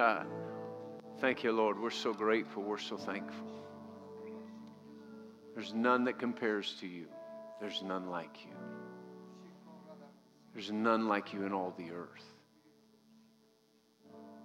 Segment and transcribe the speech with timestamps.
[0.00, 0.24] Uh,
[1.18, 1.78] thank you, Lord.
[1.78, 2.62] We're so grateful.
[2.62, 3.46] We're so thankful.
[5.54, 7.04] There's none that compares to you.
[7.60, 8.56] There's none like you.
[10.54, 12.24] There's none like you in all the earth.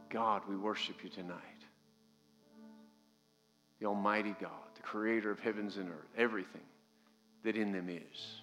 [0.10, 1.40] God, we worship you tonight.
[3.80, 6.68] The Almighty God, the creator of heavens and earth, everything
[7.46, 8.42] that in them is.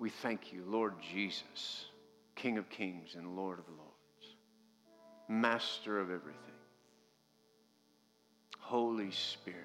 [0.00, 1.84] We thank you, Lord Jesus,
[2.34, 3.91] King of kings and Lord of lords,
[5.32, 6.36] Master of everything.
[8.58, 9.56] Holy Spirit,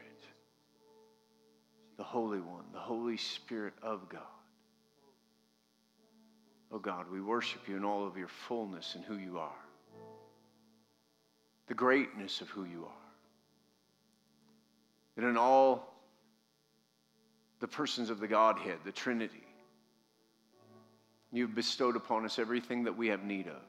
[1.98, 4.22] the Holy One, the Holy Spirit of God.
[6.72, 9.60] Oh God, we worship you in all of your fullness and who you are,
[11.68, 13.12] the greatness of who you are.
[15.18, 15.94] And in all
[17.60, 19.48] the persons of the Godhead, the Trinity,
[21.34, 23.62] you've bestowed upon us everything that we have need of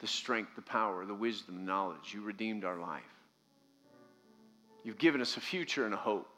[0.00, 2.12] the strength, the power, the wisdom, the knowledge.
[2.12, 3.02] You redeemed our life.
[4.82, 6.28] You've given us a future and a hope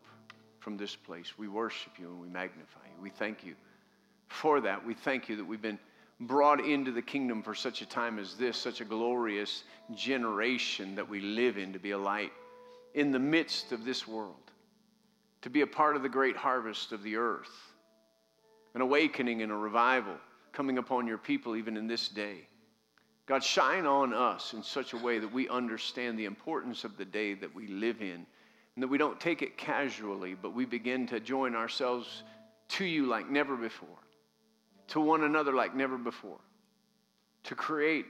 [0.59, 1.39] from this place.
[1.39, 3.03] We worship you and we magnify you.
[3.03, 3.55] We thank you
[4.29, 4.85] for that.
[4.85, 5.79] We thank you that we've been
[6.21, 11.09] brought into the kingdom for such a time as this, such a glorious generation that
[11.09, 12.33] we live in to be a light
[12.95, 14.51] in the midst of this world,
[15.43, 17.73] to be a part of the great harvest of the earth,
[18.75, 20.17] an awakening and a revival
[20.53, 22.47] coming upon your people even in this day.
[23.33, 27.05] God, shine on us in such a way that we understand the importance of the
[27.07, 28.27] day that we live in
[28.75, 32.25] and that we don't take it casually, but we begin to join ourselves
[32.69, 33.89] to you like never before,
[34.89, 36.41] to one another like never before,
[37.45, 38.05] to create,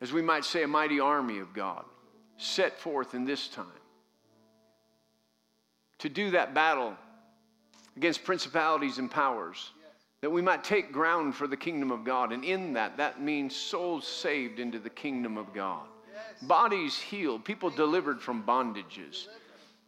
[0.00, 1.84] as we might say, a mighty army of God
[2.36, 3.66] set forth in this time.
[5.98, 6.96] To do that battle
[7.96, 9.70] against principalities and powers,
[10.26, 12.32] that we might take ground for the kingdom of God.
[12.32, 15.86] And in that, that means souls saved into the kingdom of God,
[16.42, 19.28] bodies healed, people delivered from bondages.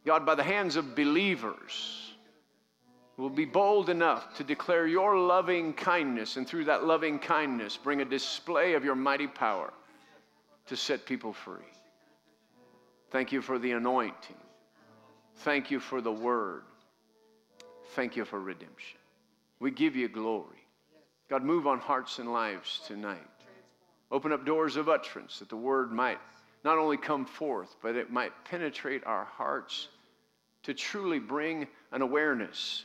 [0.07, 2.13] God, by the hands of believers,
[3.17, 8.01] will be bold enough to declare your loving kindness, and through that loving kindness, bring
[8.01, 9.73] a display of your mighty power
[10.67, 11.67] to set people free.
[13.11, 14.37] Thank you for the anointing.
[15.39, 16.63] Thank you for the word.
[17.97, 18.99] Thank you for redemption.
[19.61, 20.65] We give you glory.
[21.29, 23.19] God, move on hearts and lives tonight.
[24.11, 26.19] Open up doors of utterance that the word might
[26.65, 29.89] not only come forth, but it might penetrate our hearts
[30.63, 32.85] to truly bring an awareness,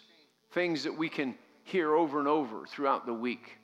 [0.51, 3.57] things that we can hear over and over throughout the week,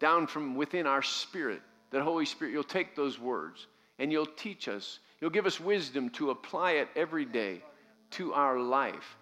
[0.00, 1.60] down from within our spirit.
[1.90, 3.66] That Holy Spirit, you'll take those words
[3.98, 4.98] and you'll teach us.
[5.20, 7.62] You'll give us wisdom to apply it every day
[8.12, 9.16] to our life,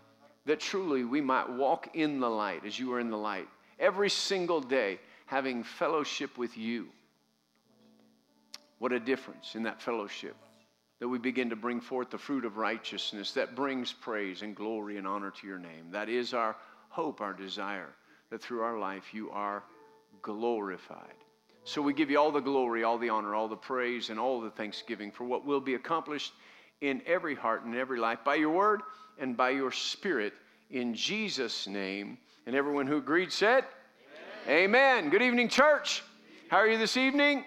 [0.46, 3.48] that truly we might walk in the light as you are in the light,
[3.78, 6.88] every single day having fellowship with you.
[8.78, 10.36] What a difference in that fellowship
[10.98, 14.98] that we begin to bring forth the fruit of righteousness that brings praise and glory
[14.98, 15.90] and honor to your name.
[15.90, 16.56] That is our
[16.90, 17.88] hope, our desire,
[18.30, 19.64] that through our life you are
[20.20, 21.14] glorified.
[21.64, 24.40] So we give you all the glory, all the honor, all the praise, and all
[24.40, 26.32] the thanksgiving for what will be accomplished
[26.82, 28.82] in every heart and every life by your word
[29.18, 30.34] and by your spirit
[30.70, 32.18] in Jesus' name.
[32.46, 33.64] And everyone who agreed said,
[34.46, 34.64] Amen.
[34.64, 35.10] Amen.
[35.10, 36.02] Good evening, church.
[36.48, 37.44] How are you this evening?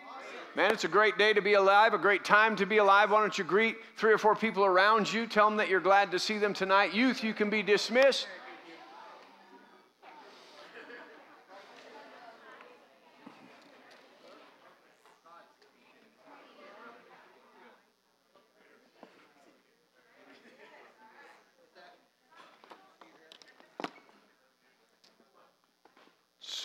[0.56, 3.12] Man, it's a great day to be alive, a great time to be alive.
[3.12, 5.28] Why don't you greet three or four people around you?
[5.28, 6.94] Tell them that you're glad to see them tonight.
[6.94, 8.28] Youth, you can be dismissed.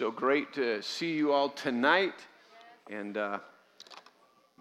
[0.01, 2.15] So great to see you all tonight.
[2.89, 3.41] And uh,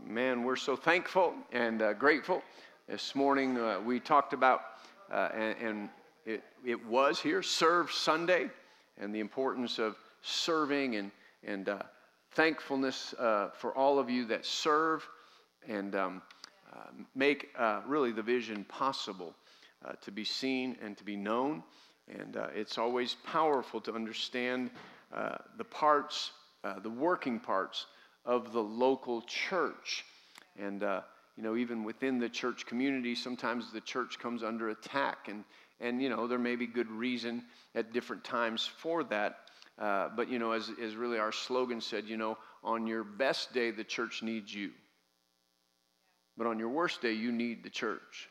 [0.05, 2.41] man, we're so thankful and uh, grateful.
[2.89, 4.63] This morning uh, we talked about,
[5.09, 5.89] uh, and, and
[6.25, 8.49] it, it, was here, Serve Sunday,
[8.97, 11.09] and the importance of serving and,
[11.45, 11.83] and uh,
[12.33, 15.07] thankfulness uh, for all of you that serve
[15.65, 16.21] and um,
[17.15, 17.47] make
[17.87, 19.33] really the vision possible
[20.01, 21.63] to be seen and to be known.
[22.09, 24.71] And it's always powerful to understand
[25.13, 26.31] uh, the parts,
[26.63, 27.85] uh, the working parts
[28.25, 30.05] of the local church.
[30.57, 31.01] And, uh,
[31.35, 35.27] you know, even within the church community, sometimes the church comes under attack.
[35.27, 35.43] And,
[35.79, 37.43] and you know, there may be good reason
[37.75, 39.37] at different times for that.
[39.77, 43.53] Uh, but, you know, as, as really our slogan said, you know, on your best
[43.53, 44.71] day, the church needs you.
[46.37, 48.29] But on your worst day, you need the church.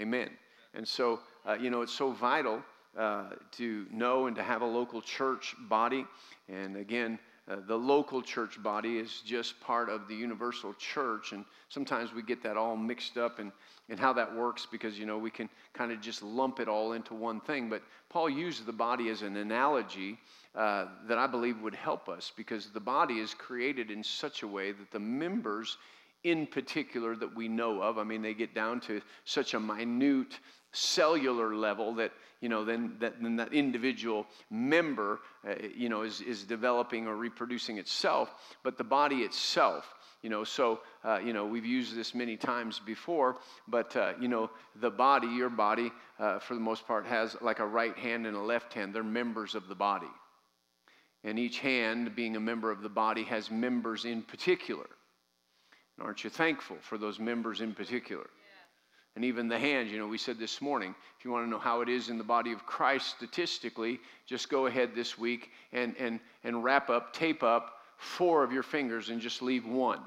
[0.00, 0.30] Amen.
[0.72, 2.62] And so, uh, you know, it's so vital
[2.96, 6.06] uh, to know and to have a local church body.
[6.48, 11.32] And again, uh, the local church body is just part of the universal church.
[11.32, 13.52] And sometimes we get that all mixed up and,
[13.90, 16.92] and how that works because, you know, we can kind of just lump it all
[16.92, 17.68] into one thing.
[17.68, 20.18] But Paul uses the body as an analogy
[20.54, 24.48] uh, that I believe would help us because the body is created in such a
[24.48, 25.76] way that the members,
[26.22, 30.38] in particular, that we know of, I mean, they get down to such a minute
[30.72, 32.12] cellular level that
[32.44, 37.16] you know then that, then that individual member uh, you know is, is developing or
[37.16, 38.28] reproducing itself
[38.62, 42.80] but the body itself you know so uh, you know we've used this many times
[42.84, 43.36] before
[43.66, 44.50] but uh, you know
[44.80, 48.36] the body your body uh, for the most part has like a right hand and
[48.36, 48.94] a left hand.
[48.94, 50.10] They're members of the body.
[51.24, 54.86] And each hand being a member of the body has members in particular.
[55.96, 58.26] And aren't you thankful for those members in particular
[59.16, 59.92] and even the hands.
[59.92, 62.18] You know, we said this morning, if you want to know how it is in
[62.18, 67.12] the body of Christ statistically, just go ahead this week and, and, and wrap up,
[67.12, 70.00] tape up four of your fingers and just leave one.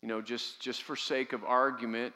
[0.00, 2.12] You know, just, just for sake of argument,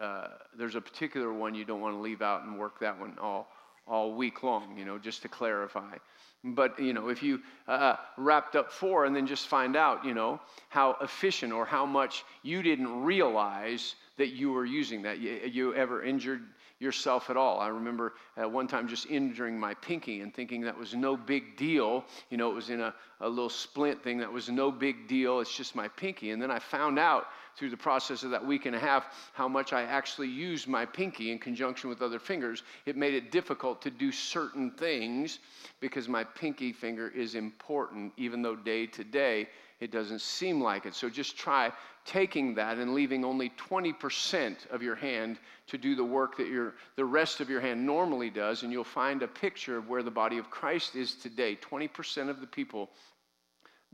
[0.00, 3.16] uh, there's a particular one you don't want to leave out and work that one
[3.20, 3.48] all,
[3.86, 5.96] all week long, you know, just to clarify.
[6.42, 10.14] But, you know, if you uh, wrapped up four and then just find out, you
[10.14, 10.40] know,
[10.70, 15.18] how efficient or how much you didn't realize that you were using that.
[15.18, 16.42] You, you ever injured
[16.78, 17.58] yourself at all.
[17.58, 21.56] I remember at one time just injuring my pinky and thinking that was no big
[21.56, 22.04] deal.
[22.28, 25.40] You know, it was in a, a little splint thing that was no big deal.
[25.40, 26.32] It's just my pinky.
[26.32, 29.48] And then I found out through the process of that week and a half how
[29.48, 32.62] much I actually used my pinky in conjunction with other fingers.
[32.84, 35.38] It made it difficult to do certain things
[35.80, 39.48] because my pinky finger is important, even though day to day
[39.80, 40.94] it doesn't seem like it.
[40.94, 41.72] So just try
[42.10, 46.74] taking that and leaving only 20% of your hand to do the work that your,
[46.96, 50.10] the rest of your hand normally does, and you'll find a picture of where the
[50.10, 52.90] body of Christ is today 20% of the people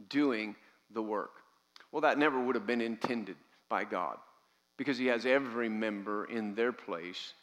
[0.08, 0.56] doing
[0.94, 1.32] the work.
[1.92, 3.36] Well, that never would have been intended
[3.68, 4.16] by God
[4.78, 7.34] because He has every member in their place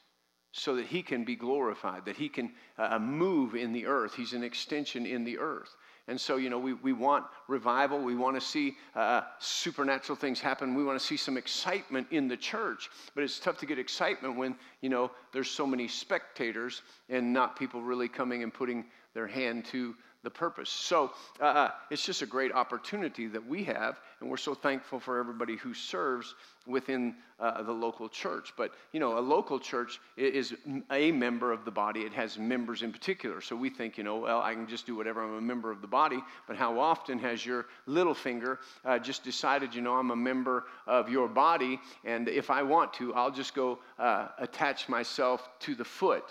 [0.54, 4.16] so that He can be glorified, that He can uh, move in the earth.
[4.16, 5.76] He's an extension in the earth.
[6.08, 8.00] And so, you know, we, we want revival.
[8.00, 10.76] We want to see uh, supernatural things happen.
[10.76, 12.90] We want to see some excitement in the church.
[13.16, 17.58] But it's tough to get excitement when, you know, there's so many spectators and not
[17.58, 18.84] people really coming and putting
[19.14, 20.70] their hand to the purpose.
[20.70, 21.12] So
[21.42, 25.20] uh, uh, it's just a great opportunity that we have, and we're so thankful for
[25.20, 26.34] everybody who serves
[26.66, 28.54] within uh, the local church.
[28.56, 30.56] But you know, a local church is
[30.92, 32.02] a member of the body.
[32.02, 33.42] It has members in particular.
[33.42, 35.22] So we think, you know, well, I can just do whatever.
[35.22, 36.24] I'm a member of the body.
[36.48, 40.66] But how often has your little finger uh, just decided, you know, I'm a member
[40.88, 45.76] of your body, and if I want to, I'll just go uh, attach myself to
[45.76, 46.26] the foot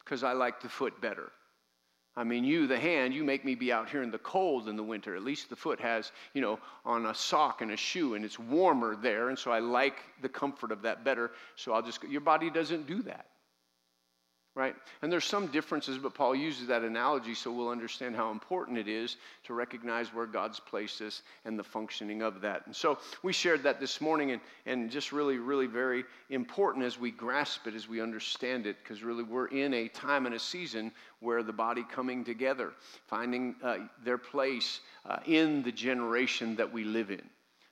[0.00, 1.30] because I like the foot better.
[2.16, 4.76] I mean, you, the hand, you make me be out here in the cold in
[4.76, 5.16] the winter.
[5.16, 8.38] At least the foot has, you know, on a sock and a shoe, and it's
[8.38, 9.30] warmer there.
[9.30, 11.32] And so I like the comfort of that better.
[11.56, 13.26] So I'll just, your body doesn't do that
[14.54, 14.76] right?
[15.02, 18.86] And there's some differences, but Paul uses that analogy so we'll understand how important it
[18.86, 22.64] is to recognize where God's placed us and the functioning of that.
[22.66, 26.98] And so we shared that this morning, and, and just really, really very important as
[26.98, 30.40] we grasp it, as we understand it, because really we're in a time and a
[30.40, 32.72] season where the body coming together,
[33.06, 37.22] finding uh, their place uh, in the generation that we live in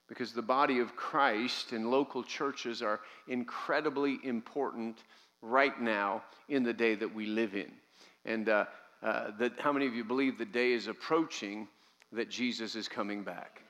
[0.09, 4.99] because the body of Christ and local churches are incredibly important
[5.43, 7.71] right now in the day that we live in.
[8.25, 8.65] And uh,
[9.03, 11.69] uh, that, how many of you believe the day is approaching
[12.13, 13.63] that Jesus is coming back?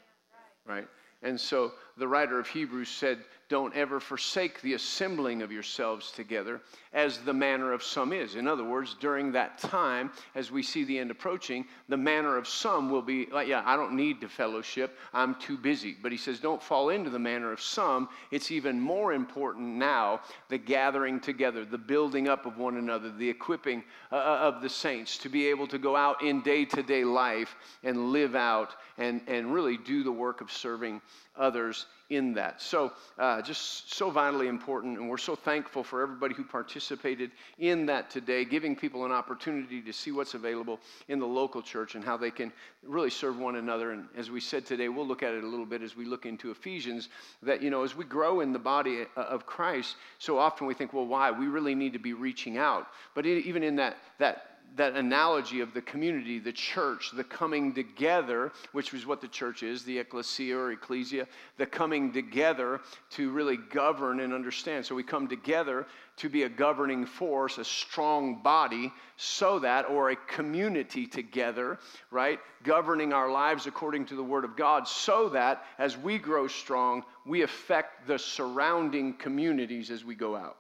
[0.67, 0.87] Right?
[1.23, 3.19] And so the writer of Hebrews said,
[3.53, 6.63] Don't ever forsake the assembling of yourselves together,
[6.95, 8.35] as the manner of some is.
[8.35, 12.49] In other words, during that time, as we see the end approaching, the manner of
[12.49, 15.95] some will be like, Yeah, I don't need to fellowship, I'm too busy.
[16.03, 18.09] But he says, Don't fall into the manner of some.
[18.31, 23.29] It's even more important now the gathering together, the building up of one another, the
[23.29, 26.83] equipping uh, uh of the saints to be able to go out in day to
[26.83, 27.55] day life
[27.85, 31.03] and live out and, and really do the work of serving
[31.37, 32.61] others in that.
[32.61, 37.87] So, uh, just so vitally important, and we're so thankful for everybody who participated in
[37.87, 40.79] that today, giving people an opportunity to see what's available
[41.09, 42.53] in the local church and how they can
[42.83, 43.93] really serve one another.
[43.93, 46.27] And as we said today, we'll look at it a little bit as we look
[46.27, 47.09] into Ephesians.
[47.43, 50.75] That, you know, as we grow in the body uh, of Christ, so often we
[50.75, 51.31] think, well, why?
[51.31, 52.89] We really need to be reaching out.
[53.15, 58.53] But even in that, that that analogy of the community, the church, the coming together,
[58.73, 61.27] which was what the church is, the ecclesia or ecclesia,
[61.59, 64.85] the coming together to really govern and understand.
[64.87, 65.87] So we come together
[66.17, 71.79] to be a governing force, a strong body, so that, or a community together,
[72.11, 72.39] right?
[72.63, 77.03] Governing our lives according to the Word of God, so that as we grow strong,
[77.27, 80.57] we affect the surrounding communities as we go out.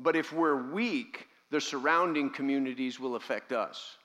[0.00, 3.98] But if we're weak, the surrounding communities will affect us.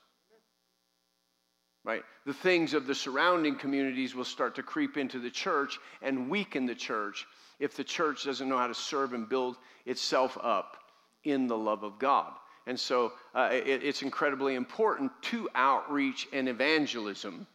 [1.85, 2.03] Right?
[2.25, 6.65] The things of the surrounding communities will start to creep into the church and weaken
[6.65, 7.25] the church
[7.59, 10.75] if the church doesn't know how to serve and build itself up
[11.23, 12.33] in the love of God.
[12.67, 17.47] And so uh, it, it's incredibly important to outreach and evangelism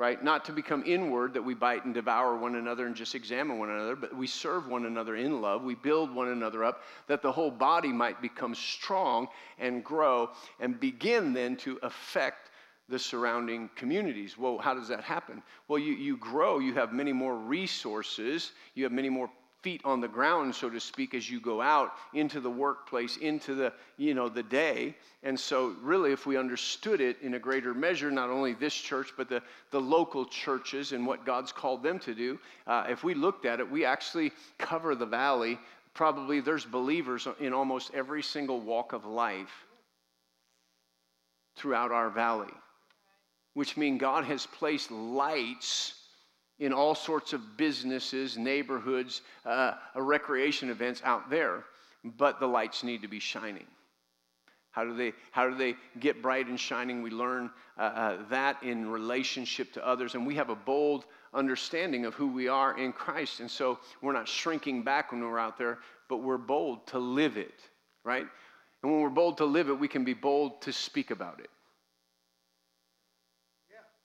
[0.00, 0.24] right?
[0.24, 3.68] Not to become inward, that we bite and devour one another and just examine one
[3.68, 5.62] another, but we serve one another in love.
[5.62, 9.28] We build one another up, that the whole body might become strong
[9.58, 12.50] and grow and begin then to affect
[12.88, 14.38] the surrounding communities.
[14.38, 15.42] Well, how does that happen?
[15.68, 19.30] Well, you, you grow, you have many more resources, you have many more
[19.62, 23.54] feet on the ground, so to speak, as you go out into the workplace, into
[23.54, 24.94] the, you know, the day.
[25.22, 29.12] And so really, if we understood it in a greater measure, not only this church,
[29.16, 33.14] but the, the local churches and what God's called them to do, uh, if we
[33.14, 35.58] looked at it, we actually cover the valley.
[35.92, 39.66] Probably there's believers in almost every single walk of life
[41.56, 42.52] throughout our valley,
[43.54, 45.99] which means God has placed lights
[46.60, 51.64] in all sorts of businesses, neighborhoods, uh, recreation events out there,
[52.04, 53.66] but the lights need to be shining.
[54.72, 57.02] How do they, how do they get bright and shining?
[57.02, 62.04] We learn uh, uh, that in relationship to others, and we have a bold understanding
[62.04, 63.40] of who we are in Christ.
[63.40, 67.36] And so we're not shrinking back when we're out there, but we're bold to live
[67.36, 67.60] it,
[68.04, 68.26] right?
[68.82, 71.50] And when we're bold to live it, we can be bold to speak about it.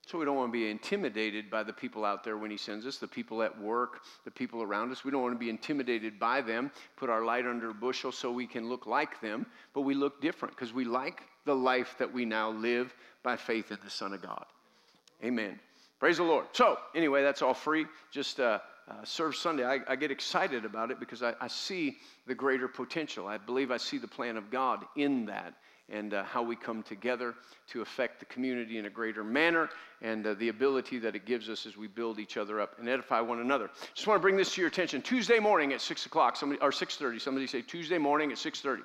[0.05, 2.85] So we don't want to be intimidated by the people out there when he sends
[2.85, 5.03] us, the people at work, the people around us.
[5.03, 8.31] We don't want to be intimidated by them, put our light under a bushel so
[8.31, 12.13] we can look like them, but we look different because we like the life that
[12.13, 12.93] we now live
[13.23, 14.45] by faith in the Son of God.
[15.23, 15.59] Amen.
[15.99, 16.45] Praise the Lord.
[16.51, 17.87] So, anyway, that's all free.
[18.11, 19.65] Just uh, uh, serve Sunday.
[19.65, 21.97] I, I, get excited about it because I, I see
[22.27, 23.25] the greater potential.
[23.25, 25.55] I believe I see the plan of God in that
[25.89, 27.35] and uh, how we come together
[27.67, 29.69] to affect the community in a greater manner
[30.01, 32.89] and uh, the ability that it gives us as we build each other up and
[32.89, 33.69] edify one another.
[33.93, 35.01] Just want to bring this to your attention.
[35.01, 38.81] Tuesday morning at 6 o'clock somebody or 6.30 somebody say tuesday morning at 6.30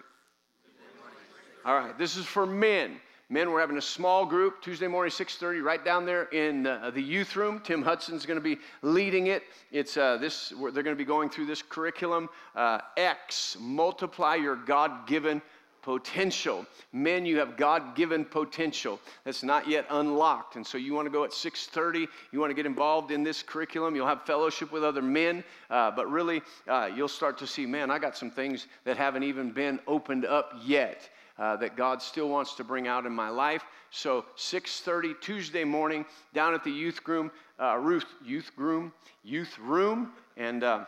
[1.65, 3.01] all right this is for men.
[3.33, 7.03] Men we're having a small group tuesday morning 6.30 right down there in uh, the
[7.03, 7.61] youth room.
[7.61, 9.45] Tim hudson's going to be leading it.
[9.73, 14.57] It's uh, this they're going to be going through this curriculum uh, x multiply your
[14.57, 15.41] god-given
[15.83, 16.67] potential.
[16.93, 20.57] Men, you have God-given potential that's not yet unlocked.
[20.57, 22.09] And so you want to go at 6:30.
[22.33, 23.95] You want to get involved in this curriculum.
[23.95, 27.91] You'll have fellowship with other men, uh, but really, uh, you'll start to see, man,
[27.91, 31.09] I got some things that haven't even been opened up yet.
[31.39, 33.65] Uh, that God still wants to bring out in my life.
[33.91, 38.93] So 6:30 Tuesday morning down at the youth room, uh, Ruth youth room,
[39.25, 40.85] youth room, and uh,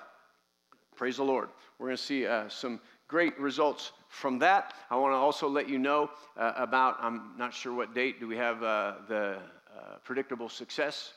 [0.95, 1.49] praise the Lord.
[1.79, 2.81] We're going to see uh, some
[3.13, 4.73] great results from that.
[4.89, 8.27] I want to also let you know uh, about, I'm not sure what date, do
[8.27, 11.13] we have uh, the uh, predictable success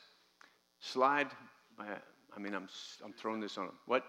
[0.78, 1.28] slide?
[1.78, 2.68] I mean, I'm,
[3.02, 3.70] I'm throwing this on.
[3.86, 4.04] What?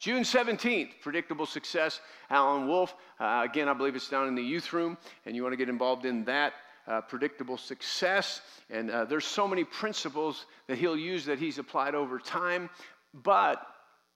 [0.00, 2.00] June 17th, predictable success.
[2.30, 5.52] Alan Wolf, uh, again, I believe it's down in the youth room, and you want
[5.52, 6.54] to get involved in that.
[6.88, 8.40] Uh, predictable success.
[8.70, 12.70] And uh, there's so many principles that he'll use that he's applied over time.
[13.12, 13.64] But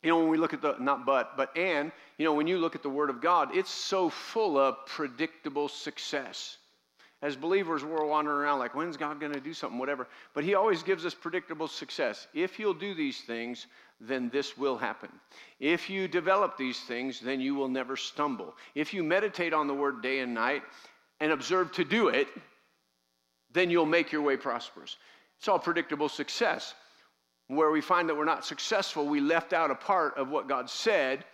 [0.02, 2.58] you know, when we look at the, not but, but and, you know, when you
[2.58, 6.58] look at the Word of God, it's so full of predictable success.
[7.22, 10.08] As believers, we're wandering around like, when's God going to do something, whatever.
[10.34, 12.26] But He always gives us predictable success.
[12.34, 13.68] If you'll do these things,
[14.00, 15.08] then this will happen.
[15.60, 18.56] If you develop these things, then you will never stumble.
[18.74, 20.62] If you meditate on the Word day and night
[21.20, 22.26] and observe to do it,
[23.52, 24.96] then you'll make your way prosperous.
[25.38, 26.74] It's all predictable success
[27.56, 30.68] where we find that we're not successful, we left out a part of what God
[30.68, 31.24] said,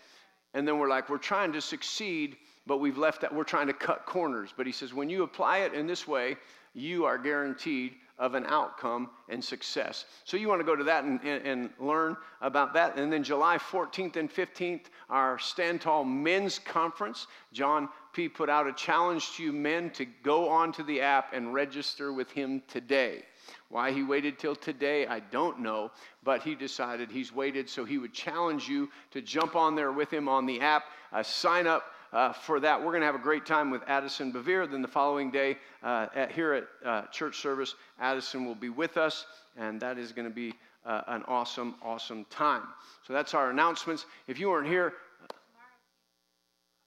[0.54, 3.72] and then we're like, we're trying to succeed, but we've left that, we're trying to
[3.72, 4.52] cut corners.
[4.56, 6.36] But he says, when you apply it in this way,
[6.74, 10.04] you are guaranteed of an outcome and success.
[10.24, 12.96] So you want to go to that and, and, and, learn about that.
[12.98, 17.28] And then July 14th and 15th, our Stand Tall Men's Conference.
[17.52, 18.28] John P.
[18.28, 22.30] put out a challenge to you men to go onto the app and register with
[22.32, 23.22] him today.
[23.70, 25.90] Why he waited till today, I don't know,
[26.24, 30.10] but he decided he's waited so he would challenge you to jump on there with
[30.10, 32.78] him on the app, uh, sign up uh, for that.
[32.80, 34.70] We're going to have a great time with Addison Bevere.
[34.70, 38.96] Then the following day, uh, at, here at uh, church service, Addison will be with
[38.96, 39.26] us,
[39.58, 40.54] and that is going to be
[40.86, 42.62] uh, an awesome, awesome time.
[43.06, 44.06] So that's our announcements.
[44.26, 44.94] If you weren't here,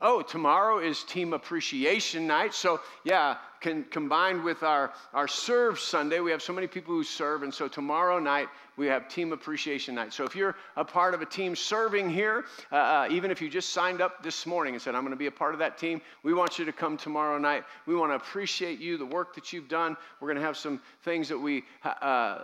[0.03, 2.55] Oh, tomorrow is Team Appreciation Night.
[2.55, 7.03] So, yeah, can, combined with our, our Serve Sunday, we have so many people who
[7.03, 7.43] serve.
[7.43, 10.11] And so, tomorrow night, we have Team Appreciation Night.
[10.11, 13.47] So, if you're a part of a team serving here, uh, uh, even if you
[13.47, 15.77] just signed up this morning and said, I'm going to be a part of that
[15.77, 17.63] team, we want you to come tomorrow night.
[17.85, 19.95] We want to appreciate you, the work that you've done.
[20.19, 22.39] We're going to have some things that we uh,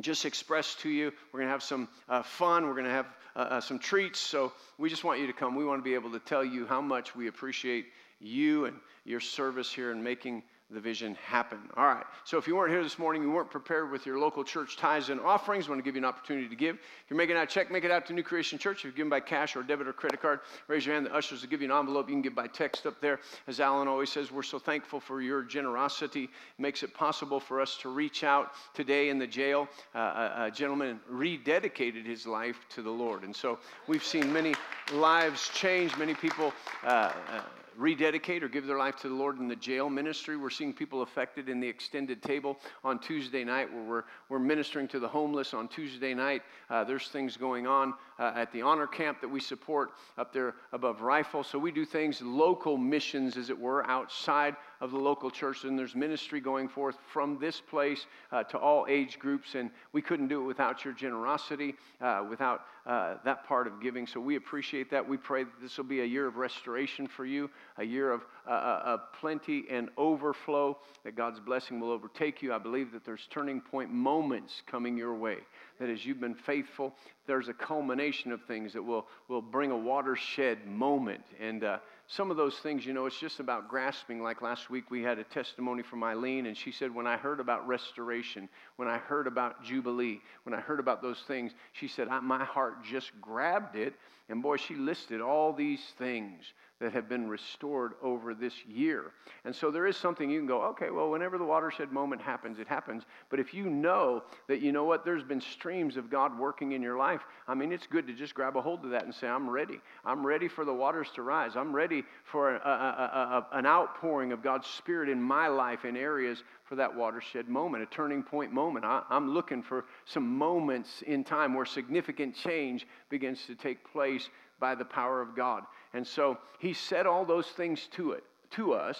[0.00, 1.12] just express to you.
[1.32, 2.66] We're going to have some uh, fun.
[2.66, 3.06] We're going to have
[3.36, 4.18] uh, uh, some treats.
[4.18, 5.54] So we just want you to come.
[5.54, 7.86] We want to be able to tell you how much we appreciate
[8.20, 11.58] you and your service here in making the vision happen.
[11.76, 12.04] All right.
[12.24, 15.10] So if you weren't here this morning, you weren't prepared with your local church tithes
[15.10, 16.76] and offerings, we want to give you an opportunity to give.
[16.76, 18.78] If you're making out a check, make it out to New Creation Church.
[18.78, 21.06] If you're giving by cash or debit or credit card, raise your hand.
[21.06, 22.08] The ushers will give you an envelope.
[22.08, 23.20] You can give by text up there.
[23.46, 26.24] As Alan always says, we're so thankful for your generosity.
[26.24, 29.68] It makes it possible for us to reach out today in the jail.
[29.94, 33.24] Uh, a, a gentleman rededicated his life to the Lord.
[33.24, 34.54] And so we've seen many
[34.92, 36.52] lives change, many people.
[36.82, 37.42] Uh, uh,
[37.76, 40.36] rededicate or give their life to the Lord in the jail ministry.
[40.36, 44.88] We're seeing people affected in the extended table on Tuesday night where we're, we're ministering
[44.88, 46.42] to the homeless on Tuesday night.
[46.70, 50.54] Uh, there's things going on uh, at the honor camp that we support up there
[50.72, 51.42] above Rifle.
[51.42, 55.62] So we do things, local missions, as it were, outside of the local church.
[55.64, 59.54] And there's ministry going forth from this place uh, to all age groups.
[59.54, 64.08] And we couldn't do it without your generosity, uh, without uh, that part of giving.
[64.08, 65.08] So we appreciate that.
[65.08, 67.48] We pray that this will be a year of restoration for you,
[67.78, 72.52] a year of, uh, uh, of plenty and overflow, that God's blessing will overtake you.
[72.52, 75.38] I believe that there's turning point moments coming your way
[75.82, 76.94] that as you've been faithful,
[77.26, 81.24] there's a culmination of things that will, will bring a watershed moment.
[81.40, 81.78] And uh,
[82.14, 84.22] some of those things, you know, it's just about grasping.
[84.22, 87.40] Like last week, we had a testimony from Eileen, and she said, When I heard
[87.40, 92.08] about restoration, when I heard about Jubilee, when I heard about those things, she said,
[92.22, 93.94] My heart just grabbed it.
[94.32, 99.12] And boy, she listed all these things that have been restored over this year.
[99.44, 102.58] And so there is something you can go, okay, well, whenever the watershed moment happens,
[102.58, 103.04] it happens.
[103.28, 106.80] But if you know that, you know what, there's been streams of God working in
[106.80, 109.28] your life, I mean, it's good to just grab a hold of that and say,
[109.28, 109.80] I'm ready.
[110.02, 111.52] I'm ready for the waters to rise.
[111.54, 115.94] I'm ready for a, a, a, an outpouring of God's Spirit in my life in
[115.94, 118.82] areas for that watershed moment, a turning point moment.
[118.82, 124.30] I, I'm looking for some moments in time where significant change begins to take place
[124.58, 125.64] by the power of God.
[125.92, 128.98] And so he said all those things to it, to us,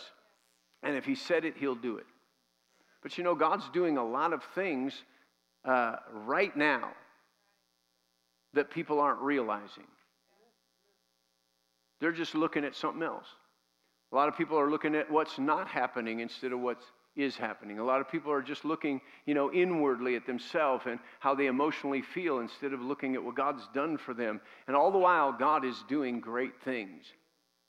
[0.83, 2.05] and if he said it, he'll do it.
[3.03, 4.93] But you know, God's doing a lot of things
[5.65, 6.91] uh, right now
[8.53, 9.87] that people aren't realizing.
[12.03, 13.29] They're just looking at something else.
[14.13, 16.77] A lot of people are looking at what's not happening instead of what
[17.15, 17.79] is happening.
[17.79, 21.47] A lot of people are just looking, you know, inwardly at themselves and how they
[21.47, 24.41] emotionally feel instead of looking at what God's done for them.
[24.67, 27.05] And all the while, God is doing great things.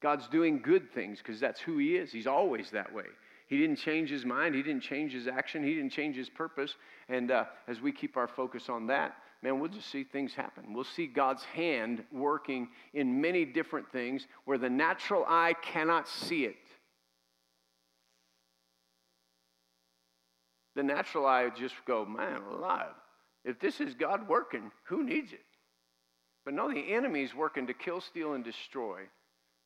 [0.02, 2.12] God's doing good things because that's who He is.
[2.12, 3.06] He's always that way.
[3.48, 6.76] He didn't change His mind, He didn't change His action, He didn't change His purpose.
[7.10, 10.74] And uh, as we keep our focus on that, man, we'll just see things happen.
[10.74, 16.46] We'll see God's hand working in many different things where the natural eye cannot see
[16.46, 16.56] it.
[20.76, 22.94] The natural eye would just go, man, alive.
[23.46, 25.46] If this is God working, who needs it?
[26.46, 29.02] But no, the enemy's working to kill, steal, and destroy.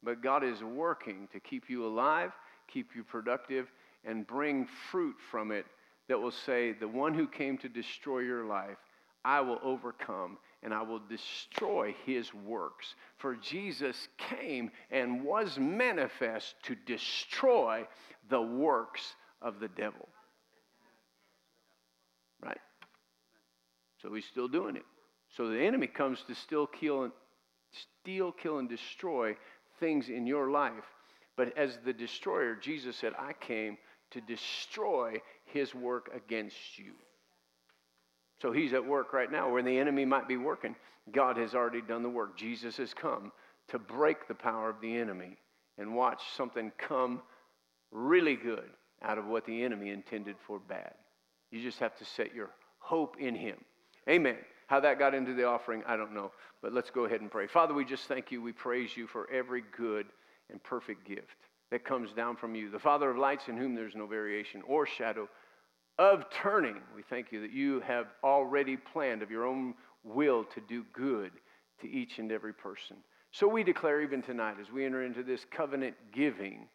[0.03, 2.31] But God is working to keep you alive,
[2.67, 3.71] keep you productive,
[4.03, 5.65] and bring fruit from it
[6.07, 8.77] that will say, The one who came to destroy your life,
[9.25, 12.95] I will overcome and I will destroy his works.
[13.17, 17.85] For Jesus came and was manifest to destroy
[18.29, 20.07] the works of the devil.
[22.47, 22.57] Right?
[24.01, 24.85] So he's still doing it.
[25.35, 27.11] So the enemy comes to still kill and
[28.01, 29.35] steal, kill, and destroy
[29.79, 30.85] things in your life.
[31.35, 33.77] But as the destroyer, Jesus said, I came
[34.11, 36.93] to destroy his work against you.
[38.41, 40.75] So he's at work right now where the enemy might be working.
[41.11, 42.37] God has already done the work.
[42.37, 43.31] Jesus has come
[43.69, 45.37] to break the power of the enemy
[45.77, 47.21] and watch something come
[47.91, 48.69] really good
[49.03, 50.93] out of what the enemy intended for bad.
[51.51, 53.57] You just have to set your hope in Him.
[54.09, 54.37] Amen.
[54.67, 56.31] How that got into the offering, I don't know.
[56.61, 57.47] But let's go ahead and pray.
[57.47, 58.41] Father, we just thank you.
[58.41, 60.07] We praise you for every good
[60.49, 61.37] and perfect gift
[61.71, 64.85] that comes down from you, the Father of lights, in whom there's no variation or
[64.85, 65.27] shadow
[65.97, 66.77] of turning.
[66.95, 71.31] We thank you that you have already planned of your own will to do good
[71.81, 72.97] to each and every person.
[73.31, 76.67] So we declare even tonight, as we enter into this covenant giving,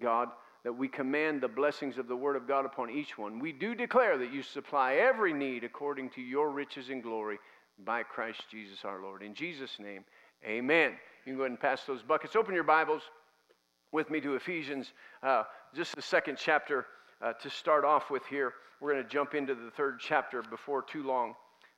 [0.00, 0.28] God,
[0.64, 3.38] that we command the blessings of the Word of God upon each one.
[3.38, 7.38] We do declare that you supply every need according to your riches and glory
[7.84, 9.22] by Christ Jesus our Lord.
[9.22, 10.04] In Jesus' name,
[10.46, 10.92] amen.
[11.24, 12.36] You can go ahead and pass those buckets.
[12.36, 13.02] Open your Bibles
[13.92, 14.92] with me to Ephesians,
[15.22, 15.44] uh,
[15.74, 16.86] just the second chapter
[17.22, 18.54] uh, to start off with here.
[18.80, 21.34] We're going to jump into the third chapter before too long.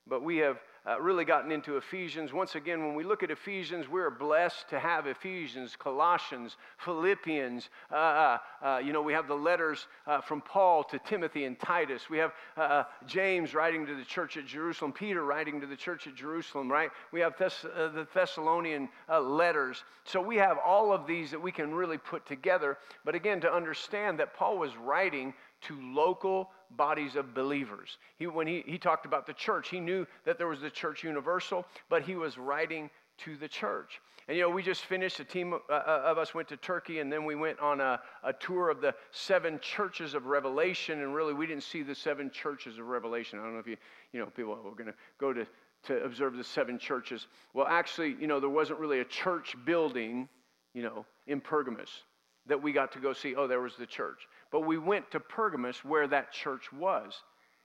[0.07, 2.33] But we have uh, really gotten into Ephesians.
[2.33, 7.71] Once again, when we look at Ephesians, we're blessed to have Ephesians, Colossians, Philippians.
[7.91, 11.59] Uh, uh, uh you know, we have the letters uh, from Paul to Timothy and
[11.59, 12.11] Titus.
[12.11, 16.09] We have uh, James writing to the church at Jerusalem, Peter writing to the church
[16.09, 16.91] at Jerusalem, right?
[17.13, 19.85] We have Thess- the Thessalonian letters.
[20.05, 22.79] So we have all of these that we can really put together.
[23.05, 27.99] But again, to understand that Paul was writing to local bodies of believers.
[28.17, 31.05] He, when he, he talked about the church, he knew that there was the church
[31.05, 34.01] universal, but he was writing to the church.
[34.29, 37.01] And you know, we just finished, a team uh, uh, of us went to Turkey,
[37.01, 41.03] and then we went on a, a tour of the seven churches of Revelation.
[41.03, 43.39] And really, we didn't see the seven churches of Revelation.
[43.39, 43.77] I don't know if you,
[44.13, 45.47] you know, people were going to go to
[45.85, 47.27] to observe the seven churches.
[47.55, 50.29] Well, actually, you know, there wasn't really a church building,
[50.75, 52.05] you know, in Pergamos
[52.47, 53.35] that we got to go see.
[53.35, 57.15] Oh, there was the church but we went to Pergamos where that church was.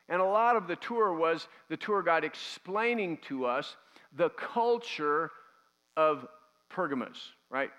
[0.09, 3.75] And a lot of the tour was the tour guide explaining to us
[4.15, 5.29] the culture
[5.97, 6.25] of
[6.69, 7.69] Pergamos, right?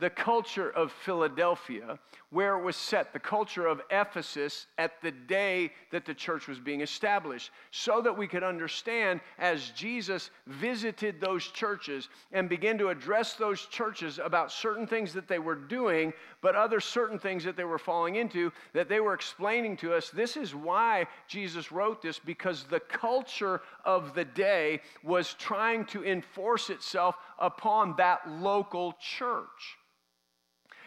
[0.00, 1.98] The culture of Philadelphia,
[2.30, 6.60] where it was set, the culture of Ephesus at the day that the church was
[6.60, 12.90] being established, so that we could understand as Jesus visited those churches and began to
[12.90, 17.56] address those churches about certain things that they were doing, but other certain things that
[17.56, 20.10] they were falling into, that they were explaining to us.
[20.10, 26.04] This is why Jesus wrote this, because the culture of the day was trying to
[26.04, 29.78] enforce itself upon that local church.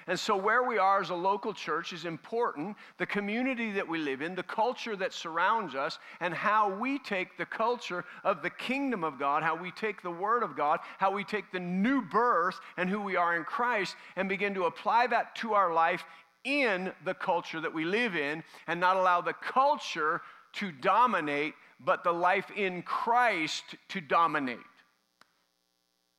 [0.08, 2.76] And so, where we are as a local church is important.
[2.98, 7.38] The community that we live in, the culture that surrounds us, and how we take
[7.38, 11.12] the culture of the kingdom of God, how we take the Word of God, how
[11.12, 15.08] we take the new birth and who we are in Christ, and begin to apply
[15.08, 16.04] that to our life
[16.44, 20.22] in the culture that we live in, and not allow the culture
[20.54, 24.58] to dominate, but the life in Christ to dominate.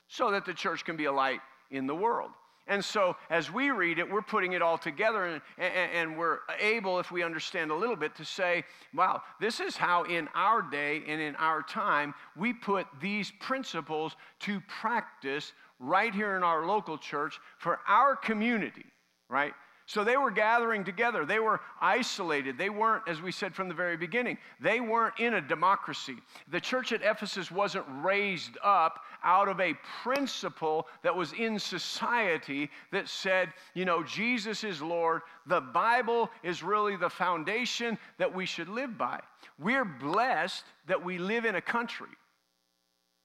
[0.06, 1.40] So that the church can be a light
[1.70, 2.30] in the world.
[2.68, 6.38] And so, as we read it, we're putting it all together, and, and, and, we're
[6.60, 8.62] able, if we understand a little bit, to say,
[8.94, 14.14] wow, this is how in our day and in our time we put these principles
[14.40, 18.86] to practice right here in our local church for our community,
[19.28, 19.54] right?
[19.86, 21.24] So they were gathering together.
[21.24, 22.56] They were isolated.
[22.56, 26.16] They weren't, as we said from the very beginning, they weren't in a democracy.
[26.50, 32.70] The church at Ephesus wasn't raised up out of a principle that was in society
[32.92, 35.22] that said, you know, Jesus is Lord.
[35.46, 39.20] The Bible is really the foundation that we should live by.
[39.58, 42.08] We're blessed that we live in a country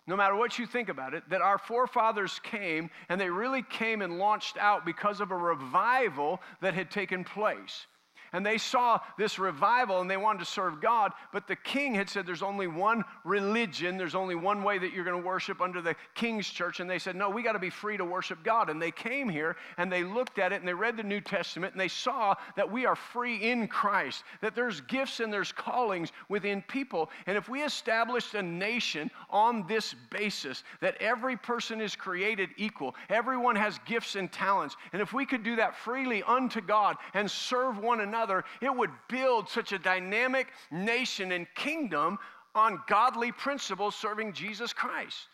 [0.08, 4.02] no matter what you think about it, that our forefathers came and they really came
[4.02, 7.86] and launched out because of a revival that had taken place.
[8.34, 12.10] And they saw this revival and they wanted to serve God, but the king had
[12.10, 15.82] said there's only one religion, there's only one way that you're going to worship under
[15.82, 16.80] the king's church.
[16.80, 18.70] And they said, no, we got to be free to worship God.
[18.70, 21.74] And they came here and they looked at it and they read the New Testament
[21.74, 26.12] and they saw that we are free in Christ, that there's gifts and there's callings
[26.30, 27.10] within people.
[27.28, 32.96] And if we established a nation on this basis, that every person is created equal,
[33.10, 37.30] everyone has gifts and talents, and if we could do that freely unto God and
[37.30, 42.18] serve one another, another, it would build such a dynamic nation and kingdom
[42.56, 45.28] on godly principles serving Jesus Christ.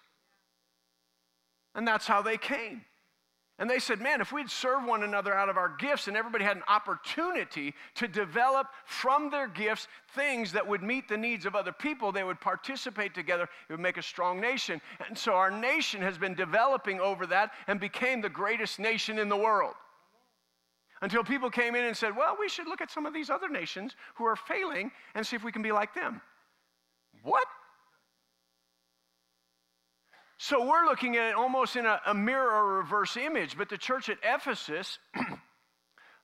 [1.76, 2.82] And that's how they came.
[3.60, 6.44] And they said, man, if we'd serve one another out of our gifts and everybody
[6.44, 11.56] had an opportunity to develop from their gifts things that would meet the needs of
[11.56, 13.44] other people, they would participate together.
[13.44, 14.82] It would make a strong nation.
[15.08, 19.30] And so our nation has been developing over that and became the greatest nation in
[19.30, 19.76] the world
[21.04, 23.50] until people came in and said, well, we should look at some of these other
[23.50, 26.22] nations who are failing and see if we can be like them.
[27.24, 27.46] What?
[30.38, 33.78] So we're looking at it almost in a, a mirror or reverse image, but the
[33.78, 34.98] church at Ephesus.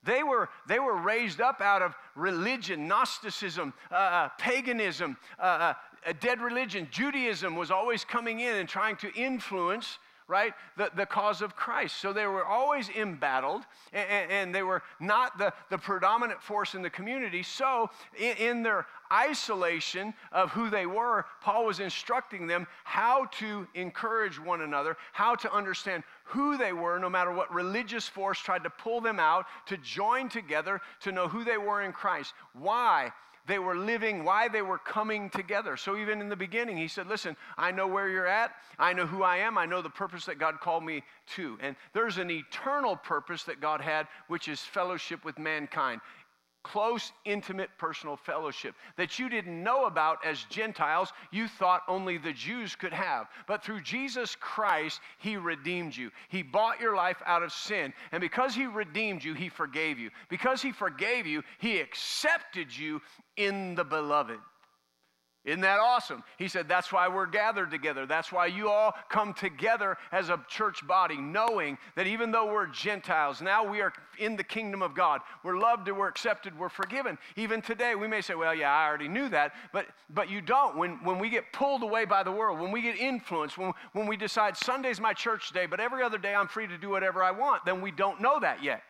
[0.02, 5.74] They were, they were raised up out of religion, Gnosticism, uh, uh paganism, uh, uh,
[6.06, 6.88] a dead religion.
[6.90, 11.98] Judaism was always coming in and trying to influence right, the, the cause of Christ.
[11.98, 16.84] So they were always embattled, and, and they were not the, the predominant force in
[16.84, 17.42] the community.
[17.42, 23.68] So, in, in their isolation of who they were, Paul was instructing them how to
[23.74, 28.64] encourage one another, how to understand who they were, no matter what religious force tried
[28.64, 32.34] to pull them out, to join together, to know who they were in Christ.
[32.54, 33.12] Why?
[33.48, 35.78] They were living, why they were coming together.
[35.78, 38.52] So even in the beginning, he said, Listen, I know where you're at.
[38.78, 39.58] I know who I am.
[39.58, 41.04] I know the purpose that God called me
[41.36, 41.58] to.
[41.62, 46.02] And there's an eternal purpose that God had, which is fellowship with mankind
[46.64, 52.34] close, intimate, personal fellowship that you didn't know about as Gentiles, you thought only the
[52.34, 53.28] Jews could have.
[53.48, 56.12] But through Jesus Christ, He redeemed you.
[56.28, 57.94] He bought your life out of sin.
[58.12, 60.10] And because He redeemed you, He forgave you.
[60.30, 63.02] Because He forgave you, He accepted you
[63.40, 64.40] in the beloved.
[65.46, 66.22] Isn't that awesome?
[66.38, 68.06] He said, That's why we're gathered together.
[68.06, 72.68] That's why you all come together as a church body, knowing that even though we're
[72.68, 75.22] Gentiles, now we are in the kingdom of God.
[75.44, 77.18] We're loved we're accepted, we're forgiven.
[77.38, 80.76] Even today, we may say, Well, yeah, I already knew that, but, but you don't.
[80.78, 84.08] When, when we get pulled away by the world, when we get influenced, when, when
[84.08, 87.24] we decide Sunday's my church day, but every other day I'm free to do whatever
[87.24, 88.84] I want, then we don't know that yet.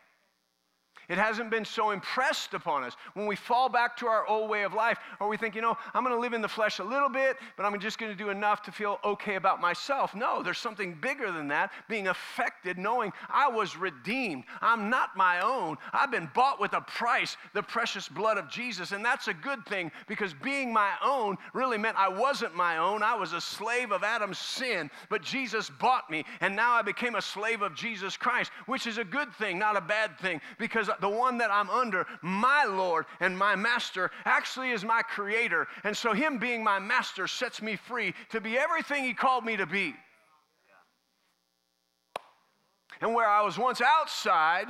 [1.09, 2.95] It hasn't been so impressed upon us.
[3.15, 5.75] When we fall back to our old way of life, or we think, you know,
[5.93, 8.17] I'm going to live in the flesh a little bit, but I'm just going to
[8.17, 10.13] do enough to feel okay about myself.
[10.13, 11.71] No, there's something bigger than that.
[11.87, 14.43] Being affected, knowing I was redeemed.
[14.61, 15.77] I'm not my own.
[15.91, 18.91] I've been bought with a price, the precious blood of Jesus.
[18.91, 23.01] And that's a good thing because being my own really meant I wasn't my own.
[23.01, 27.15] I was a slave of Adam's sin, but Jesus bought me, and now I became
[27.15, 30.89] a slave of Jesus Christ, which is a good thing, not a bad thing, because
[31.01, 35.67] the one that I'm under, my Lord and my master, actually is my creator.
[35.83, 39.57] And so, him being my master sets me free to be everything he called me
[39.57, 39.95] to be.
[43.01, 44.67] And where I was once outside,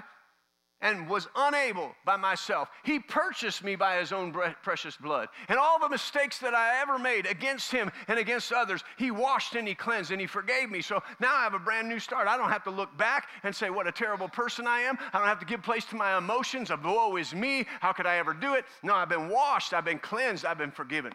[0.81, 2.69] and was unable by myself.
[2.83, 5.27] He purchased me by his own precious blood.
[5.49, 9.55] And all the mistakes that I ever made against him and against others, he washed
[9.55, 10.81] and he cleansed and he forgave me.
[10.81, 12.27] So now I have a brand new start.
[12.27, 14.97] I don't have to look back and say what a terrible person I am.
[15.11, 17.65] I don't have to give place to my emotions of woe is me.
[17.81, 18.65] How could I ever do it?
[18.81, 21.13] No, I've been washed, I've been cleansed, I've been forgiven.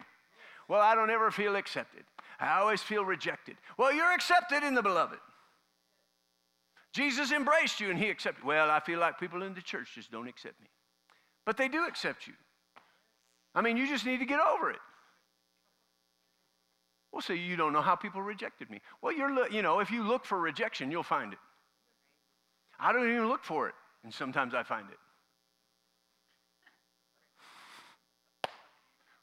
[0.67, 2.03] Well, I don't ever feel accepted.
[2.39, 3.55] I always feel rejected.
[3.77, 5.19] Well, you're accepted in the beloved.
[6.95, 8.45] Jesus embraced you and he accepted.
[8.45, 10.67] Well, I feel like people in the church just don't accept me.
[11.45, 12.33] But they do accept you.
[13.53, 14.79] I mean, you just need to get over it.
[17.11, 18.79] Well, say you don't know how people rejected me.
[19.01, 21.39] Well, you're, you know, if you look for rejection, you'll find it.
[22.79, 24.97] I don't even look for it, and sometimes I find it.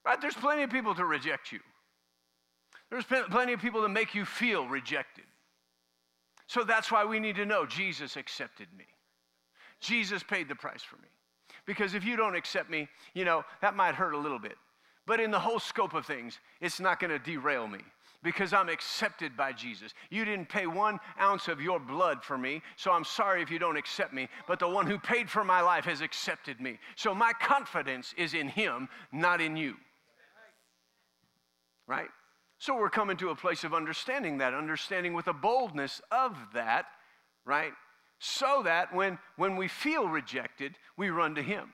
[0.05, 0.21] Right?
[0.21, 1.61] There's plenty of people to reject you.
[2.91, 5.25] There's plenty of people that make you feel rejected.
[6.53, 8.85] So that's why we need to know Jesus accepted me.
[9.81, 11.09] Jesus paid the price for me.
[11.65, 14.59] Because if you don't accept me, you know, that might hurt a little bit.
[15.07, 17.79] But in the whole scope of things, it's not going to derail me
[18.23, 19.95] because I'm accepted by Jesus.
[20.11, 23.59] You didn't pay one ounce of your blood for me, so I'm sorry if you
[23.59, 26.79] don't accept me, but the one who paid for my life has accepted me.
[26.97, 29.77] So my confidence is in him, not in you.
[31.87, 32.11] Right?
[32.63, 36.87] So we're coming to a place of understanding that, understanding with a boldness of that,
[37.45, 37.73] right?
[38.21, 41.73] So that when, when we feel rejected, we run to Him.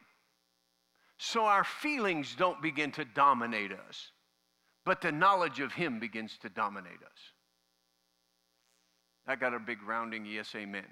[1.18, 4.12] So our feelings don't begin to dominate us,
[4.86, 7.20] but the knowledge of Him begins to dominate us.
[9.26, 10.88] I got a big rounding yes, amen.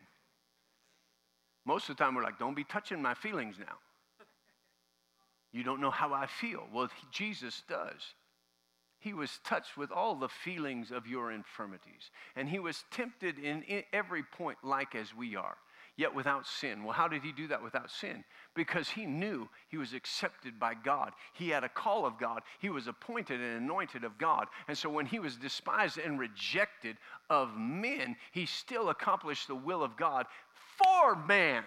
[1.64, 3.78] Most of the time, we're like, don't be touching my feelings now.
[5.52, 6.64] You don't know how I feel.
[6.70, 8.02] Well, Jesus does.
[8.98, 12.10] He was touched with all the feelings of your infirmities.
[12.34, 15.56] And he was tempted in every point like as we are,
[15.96, 16.82] yet without sin.
[16.82, 18.24] Well, how did he do that without sin?
[18.54, 21.12] Because he knew he was accepted by God.
[21.34, 22.42] He had a call of God.
[22.58, 24.46] He was appointed and anointed of God.
[24.66, 26.96] And so when he was despised and rejected
[27.30, 30.26] of men, he still accomplished the will of God
[30.78, 31.64] for man.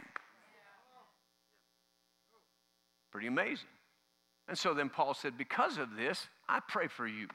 [3.12, 3.68] Pretty amazing.
[4.50, 7.28] And so then Paul said, Because of this, I pray for you.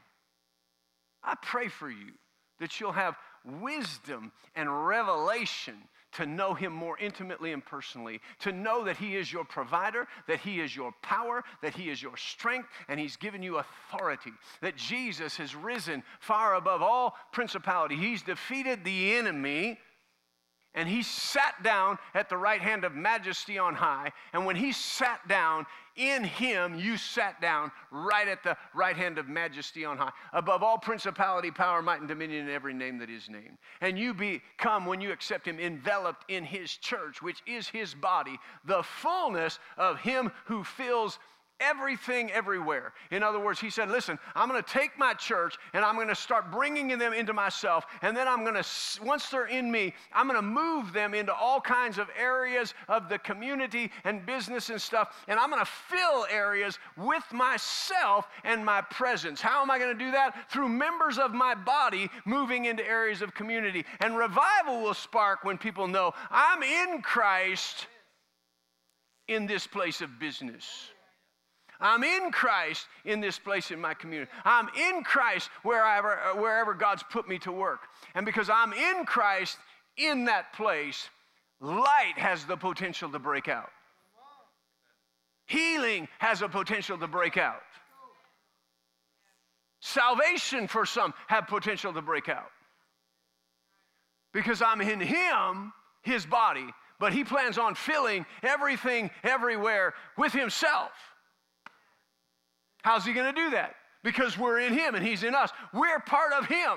[1.22, 2.12] I pray for you
[2.60, 3.16] that you'll have
[3.62, 5.74] wisdom and revelation
[6.12, 10.38] to know him more intimately and personally, to know that he is your provider, that
[10.40, 14.76] he is your power, that he is your strength, and he's given you authority, that
[14.76, 17.96] Jesus has risen far above all principality.
[17.96, 19.78] He's defeated the enemy
[20.74, 24.12] And he sat down at the right hand of majesty on high.
[24.32, 29.18] And when he sat down, in him you sat down right at the right hand
[29.18, 33.10] of majesty on high, above all principality, power, might, and dominion, and every name that
[33.10, 33.58] is named.
[33.80, 38.38] And you become, when you accept him, enveloped in his church, which is his body,
[38.64, 41.20] the fullness of him who fills
[41.64, 42.92] everything everywhere.
[43.10, 46.08] In other words, he said, Listen, I'm going to take my church and I'm going
[46.08, 47.86] to start bringing them into myself.
[48.02, 48.64] And then I'm going to,
[49.02, 53.08] once they're in me, I'm going to move them into all kinds of areas of
[53.08, 55.24] the community and business and stuff.
[55.28, 59.40] And I'm going to fill areas with myself and my presence.
[59.40, 60.50] How am I going to do that?
[60.50, 63.84] Through members of my body moving into areas of community.
[64.00, 67.86] And revival will spark when people know I'm in Christ
[69.28, 70.90] in this place of business.
[71.80, 74.30] I'm in Christ in this place in my community.
[74.44, 77.80] I'm in Christ wherever, wherever God's put me to work.
[78.14, 79.58] And because I'm in Christ
[79.96, 81.08] in that place,
[81.60, 83.70] light has the potential to break out.
[85.46, 87.62] Healing has a potential to break out.
[89.80, 92.50] Salvation for some have potential to break out.
[94.32, 96.66] Because I'm in Him, His body,
[96.98, 100.92] but He plans on filling everything everywhere with Himself.
[102.84, 103.76] How's he going to do that?
[104.02, 105.50] Because we're in him and he's in us.
[105.72, 106.76] We're part of him.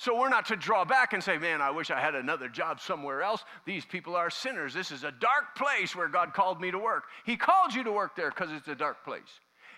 [0.00, 2.80] So we're not to draw back and say, man, I wish I had another job
[2.80, 3.44] somewhere else.
[3.66, 4.74] These people are sinners.
[4.74, 7.04] This is a dark place where God called me to work.
[7.24, 9.22] He called you to work there because it's a dark place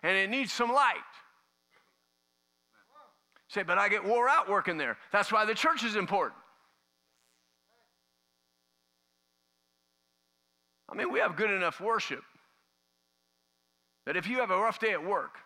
[0.03, 0.97] and it needs some light.
[3.49, 4.97] Say, but I get wore out working there.
[5.13, 6.41] That's why the church is important.
[10.89, 12.23] I mean, we have good enough worship
[14.11, 15.39] that if you have a rough day at work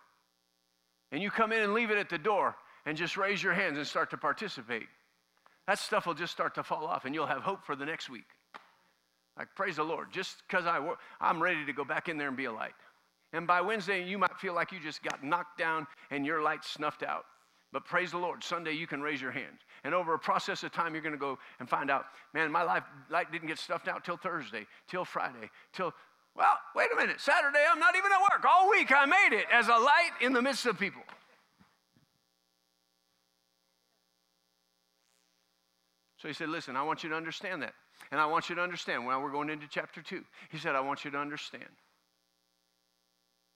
[1.12, 3.76] and you come in and leave it at the door and just raise your hands
[3.76, 4.86] and start to participate,
[5.66, 8.08] that stuff will just start to fall off and you'll have hope for the next
[8.08, 8.24] week.
[9.36, 10.80] Like, praise the Lord, just because I
[11.20, 12.72] I'm ready to go back in there and be a light.
[13.34, 16.64] And by Wednesday, you might feel like you just got knocked down and your light
[16.64, 17.26] snuffed out.
[17.70, 19.60] But praise the Lord, Sunday you can raise your hands.
[19.82, 22.62] And over a process of time, you're going to go and find out, man, my
[22.62, 25.92] life, light didn't get stuffed out till Thursday, till Friday, till
[26.36, 27.20] well, wait a minute.
[27.20, 28.44] Saturday, I'm not even at work.
[28.44, 31.02] All week, I made it as a light in the midst of people.
[36.18, 37.74] So he said, Listen, I want you to understand that.
[38.10, 40.22] And I want you to understand, well, we're going into chapter 2.
[40.50, 41.64] He said, I want you to understand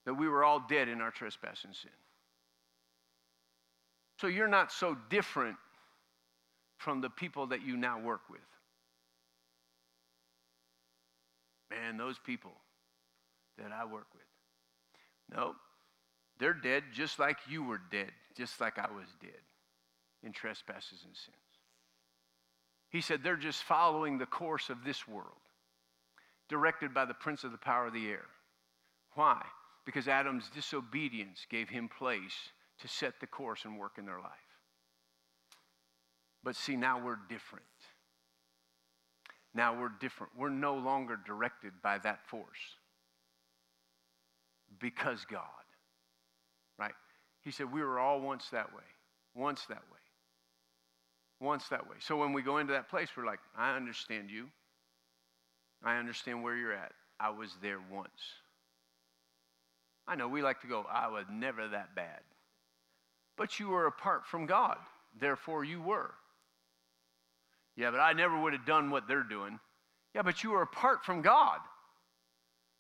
[0.06, 1.90] that we were all dead in our trespass and sin.
[4.20, 5.56] So you're not so different
[6.76, 8.40] from the people that you now work with.
[11.70, 12.52] Man, those people,
[13.59, 14.23] that I work with.
[15.35, 15.55] No,
[16.38, 19.42] they're dead just like you were dead, just like I was dead
[20.23, 21.37] in trespasses and sins.
[22.90, 25.27] He said they're just following the course of this world,
[26.49, 28.27] directed by the prince of the power of the air.
[29.14, 29.42] Why?
[29.85, 34.31] Because Adam's disobedience gave him place to set the course and work in their life.
[36.42, 37.64] But see, now we're different.
[39.55, 40.33] Now we're different.
[40.37, 42.77] We're no longer directed by that force
[44.80, 45.42] because God.
[46.78, 46.94] Right?
[47.42, 48.82] He said, We were all once that way.
[49.34, 49.98] Once that way.
[51.40, 51.96] Once that way.
[52.00, 54.48] So when we go into that place, we're like, I understand you.
[55.84, 56.92] I understand where you're at.
[57.20, 58.10] I was there once.
[60.06, 62.20] I know we like to go, I was never that bad.
[63.36, 64.78] But you were apart from God.
[65.20, 66.12] Therefore, you were.
[67.76, 69.60] Yeah, but I never would have done what they're doing.
[70.14, 71.58] Yeah, but you were apart from God.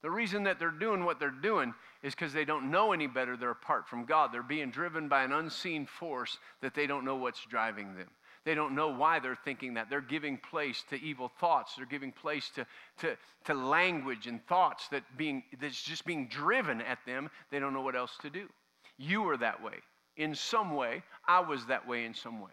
[0.02, 3.36] The reason that they're doing what they're doing is because they don't know any better.
[3.36, 4.32] They're apart from God.
[4.32, 8.08] They're being driven by an unseen force that they don't know what's driving them.
[8.44, 9.90] They don't know why they're thinking that.
[9.90, 11.74] They're giving place to evil thoughts.
[11.76, 12.64] They're giving place to,
[13.00, 17.28] to, to language and thoughts that being, that's just being driven at them.
[17.50, 18.48] They don't know what else to do.
[18.96, 19.74] You were that way.
[20.16, 22.52] In some way, I was that way in some way.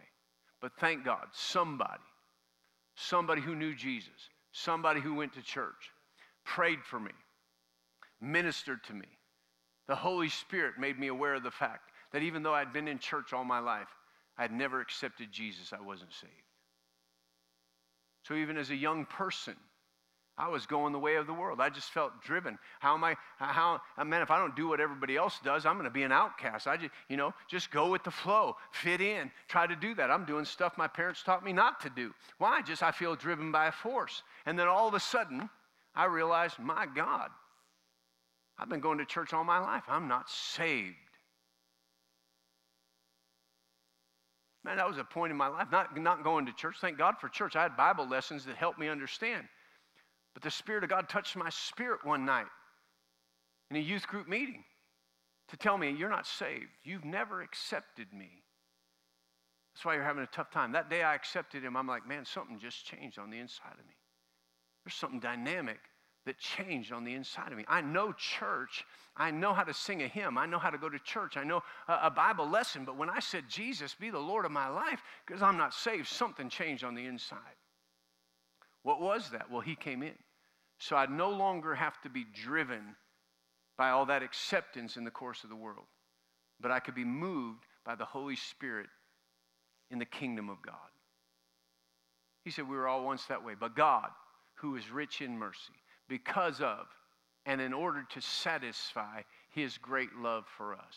[0.60, 2.02] But thank God, somebody,
[2.96, 5.92] somebody who knew Jesus, somebody who went to church,
[6.44, 7.12] prayed for me,
[8.20, 9.06] ministered to me.
[9.88, 12.98] The Holy Spirit made me aware of the fact that even though I'd been in
[12.98, 13.88] church all my life,
[14.38, 16.32] I'd never accepted Jesus, I wasn't saved.
[18.24, 19.54] So even as a young person,
[20.38, 21.60] I was going the way of the world.
[21.60, 22.58] I just felt driven.
[22.80, 23.16] How am I?
[23.38, 26.02] How, I man, if I don't do what everybody else does, I'm going to be
[26.02, 26.66] an outcast.
[26.66, 30.10] I just, you know, just go with the flow, fit in, try to do that.
[30.10, 32.12] I'm doing stuff my parents taught me not to do.
[32.36, 32.60] Why?
[32.60, 34.22] Just I feel driven by a force.
[34.44, 35.48] And then all of a sudden,
[35.94, 37.30] I realized, my God,
[38.58, 39.84] I've been going to church all my life.
[39.88, 40.96] I'm not saved.
[44.64, 45.68] Man, that was a point in my life.
[45.70, 46.76] Not, not going to church.
[46.80, 47.54] Thank God for church.
[47.54, 49.46] I had Bible lessons that helped me understand.
[50.34, 52.46] But the Spirit of God touched my spirit one night
[53.70, 54.64] in a youth group meeting
[55.48, 56.66] to tell me, You're not saved.
[56.82, 58.42] You've never accepted me.
[59.74, 60.72] That's why you're having a tough time.
[60.72, 63.86] That day I accepted him, I'm like, Man, something just changed on the inside of
[63.86, 63.94] me.
[64.84, 65.78] There's something dynamic
[66.26, 67.64] that changed on the inside of me.
[67.68, 68.84] I know church.
[69.16, 70.36] I know how to sing a hymn.
[70.36, 71.36] I know how to go to church.
[71.36, 72.84] I know a, Bible lesson.
[72.84, 76.08] But when I said, Jesus, be the Lord of my life, because I'm not saved,
[76.08, 77.38] something changed on the inside.
[78.82, 79.50] What was that?
[79.50, 80.14] Well, He came in.
[80.78, 82.96] So I no longer have to be driven
[83.78, 85.86] by all that acceptance in the course of the world,
[86.60, 88.88] but I could be moved by the Holy Spirit
[89.90, 90.74] in the kingdom of God.
[92.44, 94.08] He said, We were all once that way, but God,
[94.56, 95.74] who is rich in mercy,
[96.08, 96.86] because of
[97.44, 100.96] and in order to satisfy his great love for us,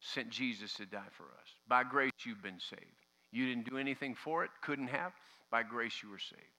[0.00, 1.48] sent Jesus to die for us.
[1.68, 2.82] By grace, you've been saved.
[3.30, 5.12] You didn't do anything for it, couldn't have.
[5.50, 6.53] By grace, you were saved.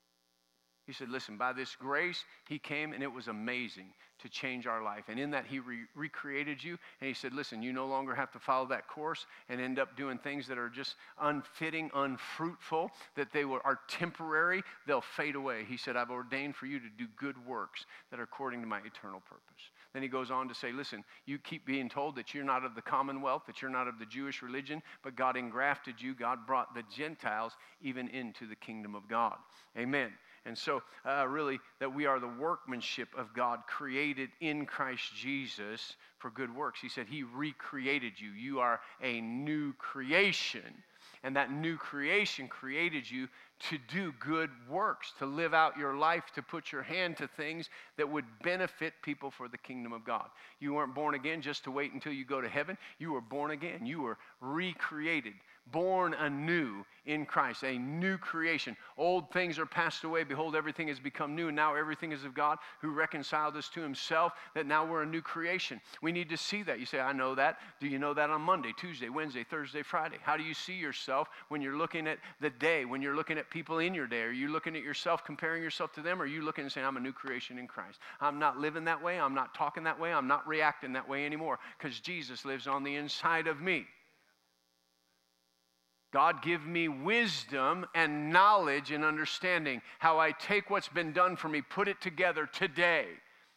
[0.85, 3.87] He said, Listen, by this grace, He came and it was amazing
[4.19, 5.05] to change our life.
[5.07, 6.77] And in that, He re- recreated you.
[7.01, 9.97] And He said, Listen, you no longer have to follow that course and end up
[9.97, 15.65] doing things that are just unfitting, unfruitful, that they were, are temporary, they'll fade away.
[15.67, 18.79] He said, I've ordained for you to do good works that are according to my
[18.79, 19.69] eternal purpose.
[19.95, 22.75] Then He goes on to say, Listen, you keep being told that you're not of
[22.75, 26.13] the commonwealth, that you're not of the Jewish religion, but God engrafted you.
[26.13, 29.37] God brought the Gentiles even into the kingdom of God.
[29.77, 30.11] Amen.
[30.45, 35.95] And so, uh, really, that we are the workmanship of God created in Christ Jesus
[36.19, 36.81] for good works.
[36.81, 38.31] He said He recreated you.
[38.31, 40.83] You are a new creation.
[41.25, 43.27] And that new creation created you
[43.71, 47.67] to do good works, to live out your life, to put your hand to things
[47.97, 50.27] that would benefit people for the kingdom of God.
[50.59, 52.77] You weren't born again just to wait until you go to heaven.
[52.99, 53.87] You were born again.
[53.87, 55.33] You were recreated
[55.71, 58.75] born anew in Christ, a new creation.
[58.97, 60.23] Old things are passed away.
[60.23, 61.51] Behold, everything has become new.
[61.51, 65.21] Now everything is of God who reconciled us to himself, that now we're a new
[65.21, 65.79] creation.
[66.01, 66.79] We need to see that.
[66.79, 67.59] You say, I know that.
[67.79, 70.17] Do you know that on Monday, Tuesday, Wednesday, Thursday, Friday?
[70.21, 73.49] How do you see yourself when you're looking at the day, when you're looking at
[73.49, 74.23] people in your day?
[74.23, 76.21] Are you looking at yourself, comparing yourself to them?
[76.21, 77.99] Or are you looking and saying, I'm a new creation in Christ?
[78.19, 79.19] I'm not living that way.
[79.19, 80.11] I'm not talking that way.
[80.11, 83.85] I'm not reacting that way anymore because Jesus lives on the inside of me.
[86.15, 91.49] God, give me wisdom and knowledge and understanding how I take what's been done for
[91.49, 93.07] me, put it together today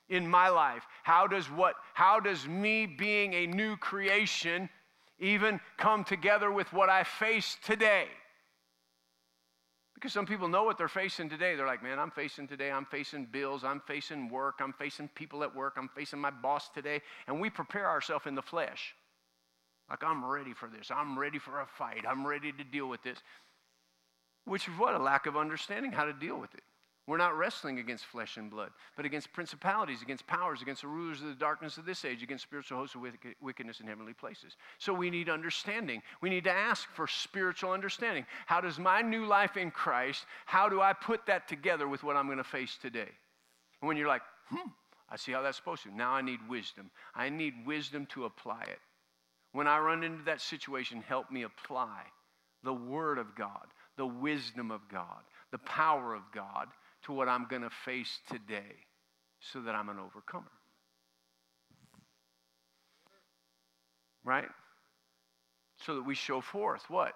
[0.08, 0.82] in my life.
[1.04, 4.68] How does what how does me being a new creation
[5.20, 8.06] even come together with what I face today?
[9.94, 11.54] Because some people know what they're facing today.
[11.54, 15.44] They're like, man, I'm facing today, I'm facing bills, I'm facing work, I'm facing people
[15.44, 17.02] at work, I'm facing my boss today.
[17.28, 18.96] And we prepare ourselves in the flesh.
[19.90, 20.90] Like, I'm ready for this.
[20.94, 22.04] I'm ready for a fight.
[22.08, 23.18] I'm ready to deal with this.
[24.44, 24.94] Which is what?
[24.94, 26.62] A lack of understanding how to deal with it.
[27.08, 31.22] We're not wrestling against flesh and blood, but against principalities, against powers, against the rulers
[31.22, 33.00] of the darkness of this age, against spiritual hosts of
[33.40, 34.58] wickedness in heavenly places.
[34.76, 36.02] So we need understanding.
[36.20, 38.26] We need to ask for spiritual understanding.
[38.44, 42.14] How does my new life in Christ, how do I put that together with what
[42.14, 43.08] I'm going to face today?
[43.80, 44.68] And when you're like, hmm,
[45.08, 45.96] I see how that's supposed to.
[45.96, 46.90] Now I need wisdom.
[47.14, 48.80] I need wisdom to apply it.
[49.52, 52.02] When I run into that situation, help me apply
[52.62, 56.68] the Word of God, the wisdom of God, the power of God
[57.04, 58.84] to what I'm going to face today
[59.40, 60.50] so that I'm an overcomer.
[64.24, 64.48] Right?
[65.84, 67.12] So that we show forth what?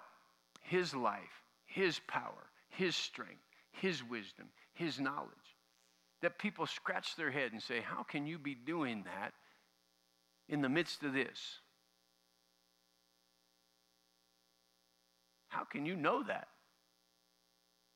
[0.61, 5.29] His life, His power, His strength, His wisdom, His knowledge.
[6.21, 9.33] That people scratch their head and say, How can you be doing that
[10.47, 11.59] in the midst of this?
[15.53, 16.47] How can you know that?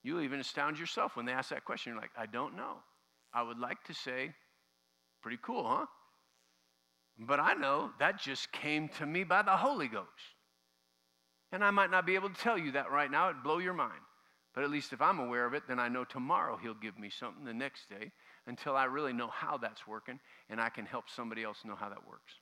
[0.03, 1.93] You'll even astound yourself when they ask that question.
[1.93, 2.77] You're like, I don't know.
[3.33, 4.31] I would like to say,
[5.23, 5.85] pretty cool, huh?
[7.17, 10.07] But I know that just came to me by the Holy Ghost.
[11.51, 13.73] And I might not be able to tell you that right now, it'd blow your
[13.73, 14.01] mind.
[14.53, 17.09] But at least if I'm aware of it, then I know tomorrow He'll give me
[17.09, 18.11] something the next day
[18.45, 21.89] until I really know how that's working and I can help somebody else know how
[21.89, 22.33] that works.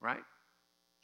[0.00, 0.22] Right?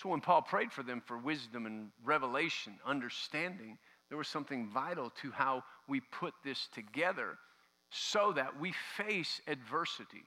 [0.02, 3.78] So when Paul prayed for them for wisdom and revelation, understanding,
[4.08, 7.38] there was something vital to how we put this together
[7.90, 10.24] so that we face adversity.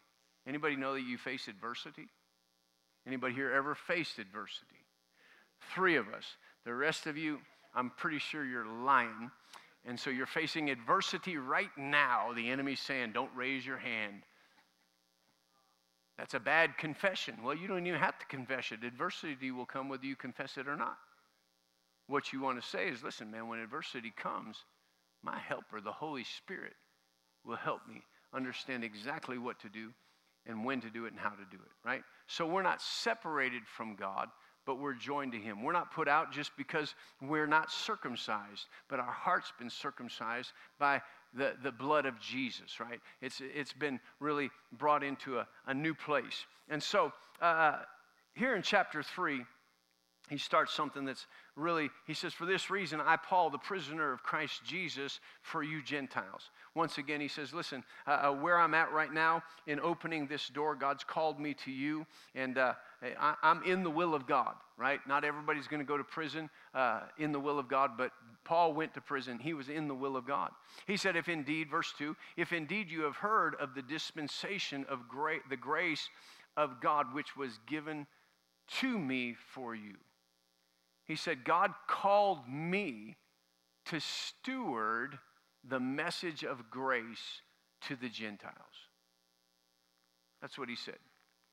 [0.47, 2.07] Anybody know that you face adversity?
[3.05, 4.85] Anybody here ever faced adversity?
[5.73, 6.25] Three of us.
[6.65, 7.39] The rest of you,
[7.75, 9.29] I'm pretty sure you're lying.
[9.85, 12.33] And so you're facing adversity right now.
[12.33, 14.23] The enemy's saying, don't raise your hand.
[16.19, 17.35] That's a bad confession.
[17.41, 18.83] Well, you don't even have to confess it.
[18.83, 20.97] Adversity will come whether you confess it or not.
[22.07, 24.57] What you want to say is listen, man, when adversity comes,
[25.23, 26.73] my helper, the Holy Spirit,
[27.45, 28.03] will help me
[28.33, 29.93] understand exactly what to do
[30.45, 32.03] and when to do it and how to do it, right?
[32.27, 34.27] So we're not separated from God,
[34.65, 35.63] but we're joined to Him.
[35.63, 41.01] We're not put out just because we're not circumcised, but our heart's been circumcised by
[41.33, 42.99] the, the blood of Jesus, right?
[43.21, 46.45] It's, it's been really brought into a, a new place.
[46.69, 47.11] And so
[47.41, 47.79] uh,
[48.33, 49.43] here in chapter 3,
[50.29, 51.25] he starts something that's
[51.55, 55.81] really, he says, For this reason, I, Paul, the prisoner of Christ Jesus, for you
[55.81, 56.51] Gentiles.
[56.75, 60.47] Once again, he says, Listen, uh, uh, where I'm at right now in opening this
[60.47, 62.05] door, God's called me to you,
[62.35, 62.73] and uh,
[63.19, 64.99] I, am in the will of God, right?
[65.07, 68.11] Not everybody's going to go to prison uh, in the will of God, but
[68.49, 69.37] Paul went to prison.
[69.37, 70.49] He was in the will of God.
[70.87, 75.07] He said, If indeed, verse 2, if indeed you have heard of the dispensation of
[75.07, 76.09] gra- the grace
[76.57, 78.07] of God which was given
[78.79, 79.97] to me for you.
[81.05, 83.17] He said, God called me
[83.85, 85.19] to steward
[85.63, 87.43] the message of grace
[87.81, 88.55] to the Gentiles.
[90.41, 90.97] That's what he said.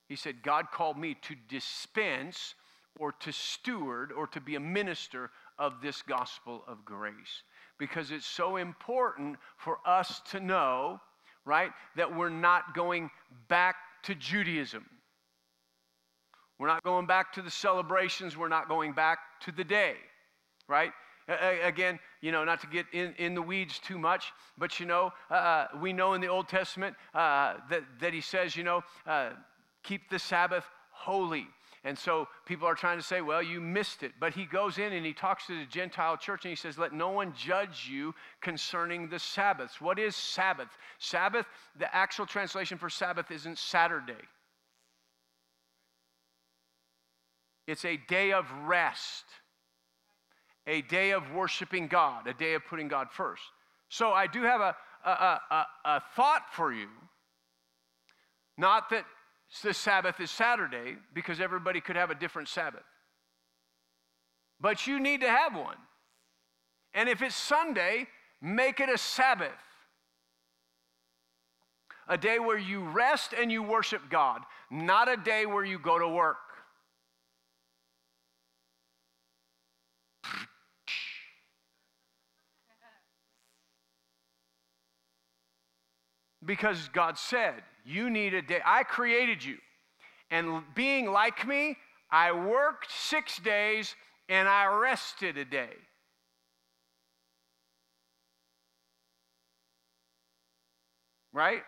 [0.09, 2.55] He said, God called me to dispense
[2.99, 7.43] or to steward or to be a minister of this gospel of grace
[7.79, 11.01] because it's so important for us to know,
[11.45, 13.11] right, that we're not going
[13.49, 14.85] back to Judaism.
[16.59, 18.37] We're not going back to the celebrations.
[18.37, 19.97] We're not going back to the day,
[20.69, 20.93] right?
[21.65, 25.13] again, you know, not to get in, in the weeds too much, but you know,
[25.31, 28.83] uh, uh, we know in the Old Testament uh, that, that he says, you know,
[29.07, 29.31] uh,
[29.83, 31.47] keep the Sabbath holy.
[31.87, 34.11] And so people are trying to say, well, you missed it.
[34.19, 36.93] But he goes in and he talks to the Gentile church and he says, let
[36.93, 39.81] no one judge you concerning the Sabbaths.
[39.81, 40.67] What is Sabbath?
[40.99, 41.47] Sabbath,
[41.79, 44.15] the actual translation for Sabbath isn't Saturday.
[47.69, 49.25] It's a day of rest,
[50.67, 53.45] a day of worshiping God, a day of putting God first.
[53.91, 54.75] So I do have a,
[55.05, 56.89] a, a, a thought for you.
[58.59, 59.05] Not that
[59.63, 62.85] the Sabbath is Saturday, because everybody could have a different Sabbath.
[64.61, 65.77] But you need to have one.
[66.95, 68.07] And if it's Sunday,
[68.41, 69.51] make it a Sabbath.
[72.09, 75.99] A day where you rest and you worship God, not a day where you go
[75.99, 76.37] to work.
[86.45, 88.61] Because God said, You need a day.
[88.65, 89.59] I created you.
[90.31, 91.77] And being like me,
[92.11, 93.95] I worked six days
[94.29, 95.71] and I rested a day.
[101.33, 101.63] Right?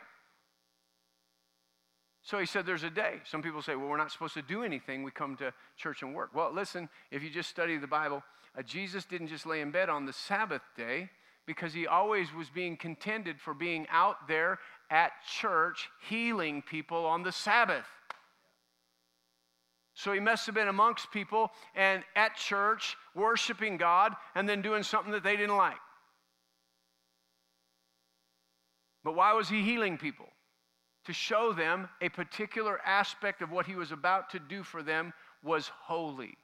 [2.22, 3.20] So he said there's a day.
[3.24, 5.04] Some people say, well, we're not supposed to do anything.
[5.04, 6.30] We come to church and work.
[6.34, 8.24] Well, listen, if you just study the Bible,
[8.58, 11.10] uh, Jesus didn't just lay in bed on the Sabbath day
[11.46, 14.58] because he always was being contended for being out there
[14.90, 17.86] at church healing people on the Sabbath.
[19.94, 24.84] So he must have been amongst people and at church worshiping God and then doing
[24.84, 25.74] something that they didn't like.
[29.02, 30.26] But why was he healing people?
[31.06, 35.12] To show them a particular aspect of what he was about to do for them
[35.42, 36.36] was holy.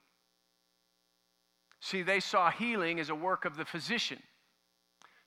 [1.81, 4.23] See, they saw healing as a work of the physician.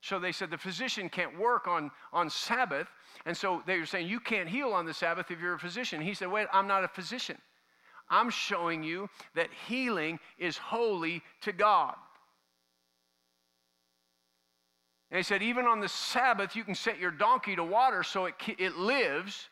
[0.02, 2.88] So they said the physician can't work on, on Sabbath.
[3.26, 6.02] And so they were saying, You can't heal on the Sabbath if you're a physician.
[6.02, 7.38] He said, Wait, I'm not a physician.
[8.10, 11.96] I'm showing you that healing is holy to God.
[15.10, 18.26] And he said, Even on the Sabbath, you can set your donkey to water so
[18.26, 19.50] it, it lives.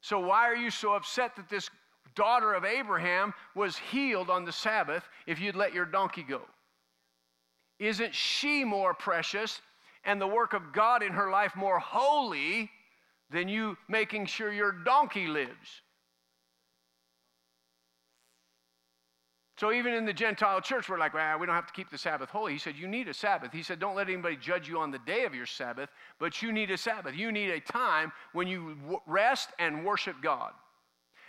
[0.00, 1.68] So why are you so upset that this
[2.14, 6.40] daughter of Abraham was healed on the Sabbath if you'd let your donkey go?
[7.80, 9.60] Isn't she more precious
[10.04, 12.70] and the work of God in her life more holy
[13.30, 15.82] than you making sure your donkey lives?
[19.56, 21.98] So even in the Gentile church, we're like, well, we don't have to keep the
[21.98, 22.52] Sabbath holy.
[22.52, 23.52] He said, you need a Sabbath.
[23.52, 26.50] He said, don't let anybody judge you on the day of your Sabbath, but you
[26.50, 27.14] need a Sabbath.
[27.14, 28.76] You need a time when you
[29.06, 30.52] rest and worship God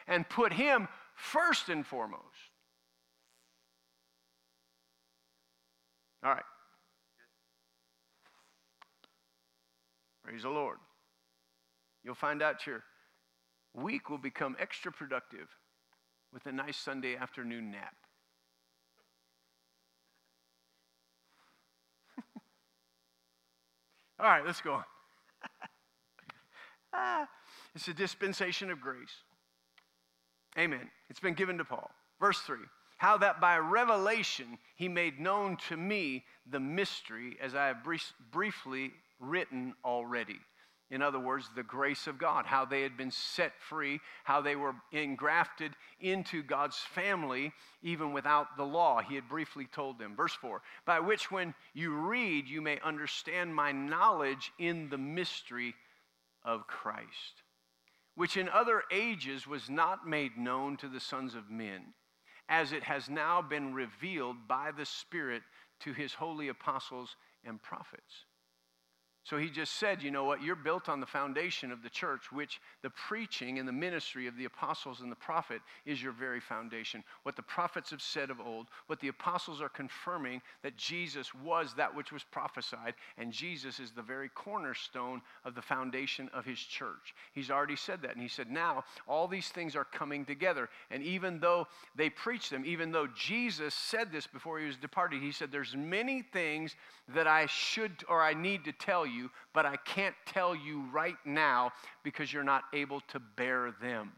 [0.08, 2.24] and put Him first and foremost.
[6.24, 6.43] All right.
[10.24, 10.78] Praise the Lord.
[12.03, 12.84] You'll find out your
[13.74, 15.47] week will become extra productive
[16.34, 17.95] with a nice Sunday afternoon nap.
[24.19, 24.84] All right, let's go on.
[26.93, 27.28] ah,
[27.76, 29.24] it's a dispensation of grace.
[30.57, 30.89] Amen.
[31.09, 31.89] It's been given to Paul.
[32.19, 32.57] Verse 3
[33.02, 38.14] How that by revelation he made known to me the mystery, as I have brief,
[38.32, 40.39] briefly written already.
[40.91, 44.56] In other words, the grace of God, how they had been set free, how they
[44.56, 49.02] were engrafted into God's family even without the law.
[49.02, 50.16] He had briefly told them.
[50.16, 55.74] Verse 4 By which, when you read, you may understand my knowledge in the mystery
[56.45, 57.41] of Christ,
[58.14, 61.95] which in other ages was not made known to the sons of men,
[62.52, 65.41] as it has now been revealed by the Spirit
[65.80, 68.26] to his holy apostles and prophets.
[69.24, 72.32] So he just said, you know what, you're built on the foundation of the church,
[72.32, 76.39] which the preaching and the ministry of the apostles and the prophet is your very
[76.39, 77.03] foundation.
[77.22, 81.76] What the prophets have said of old, what the apostles are confirming that Jesus was
[81.76, 86.59] that which was prophesied, and Jesus is the very cornerstone of the foundation of his
[86.59, 87.13] church.
[87.34, 88.13] He's already said that.
[88.13, 90.67] And he said, now all these things are coming together.
[90.89, 95.22] And even though they preach them, even though Jesus said this before he was departed,
[95.22, 96.76] he said, there's many things
[97.13, 99.11] that I should or I need to tell you,
[99.53, 101.72] but I can't tell you right now
[102.03, 104.12] because you're not able to bear them.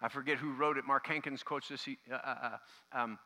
[0.00, 0.84] I forget who wrote it.
[0.86, 1.84] Mark Hankins quotes this.
[1.84, 2.36] He, uh, uh,
[2.94, 3.18] uh, um,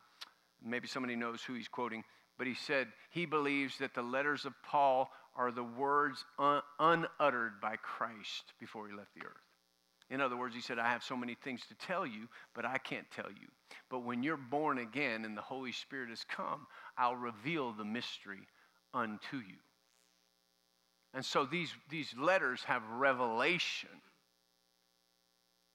[0.63, 2.03] maybe somebody knows who he's quoting,
[2.37, 7.59] but he said he believes that the letters of Paul are the words un- unuttered
[7.61, 9.50] by Christ before he left the earth.
[10.11, 12.77] In other words, he said, I have so many things to tell you, but I
[12.77, 13.47] can't tell you.
[13.89, 18.41] But when you're born again and the Holy Spirit has come, I'll reveal the mystery
[18.93, 19.55] unto you.
[21.13, 23.89] And so these, these letters have revelation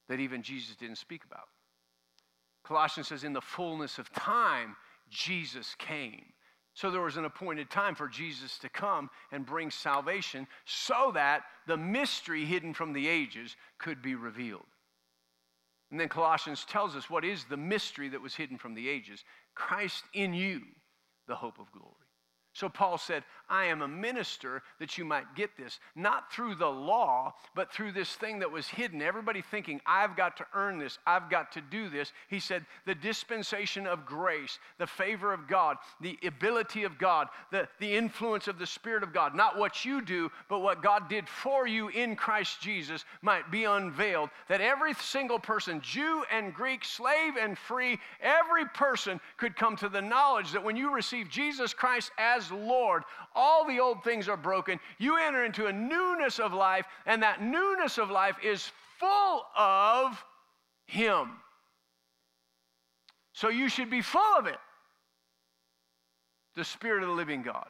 [0.08, 1.48] that even Jesus didn't speak about.
[2.62, 4.76] Colossians says, In the fullness of time,
[5.08, 6.26] Jesus came.
[6.76, 11.44] So there was an appointed time for Jesus to come and bring salvation so that
[11.66, 14.66] the mystery hidden from the ages could be revealed.
[15.90, 19.24] And then Colossians tells us what is the mystery that was hidden from the ages
[19.54, 20.60] Christ in you,
[21.26, 21.94] the hope of glory.
[22.52, 26.68] So Paul said, I am a minister that you might get this, not through the
[26.68, 29.00] law, but through this thing that was hidden.
[29.00, 32.12] Everybody thinking, I've got to earn this, I've got to do this.
[32.28, 37.68] He said, the dispensation of grace, the favor of God, the ability of God, the,
[37.78, 41.28] the influence of the Spirit of God, not what you do, but what God did
[41.28, 44.30] for you in Christ Jesus might be unveiled.
[44.48, 49.88] That every single person, Jew and Greek, slave and free, every person could come to
[49.88, 53.04] the knowledge that when you receive Jesus Christ as Lord.
[53.36, 54.80] All the old things are broken.
[54.98, 60.24] You enter into a newness of life, and that newness of life is full of
[60.86, 61.30] Him.
[63.32, 64.58] So you should be full of it.
[66.56, 67.68] The Spirit of the living God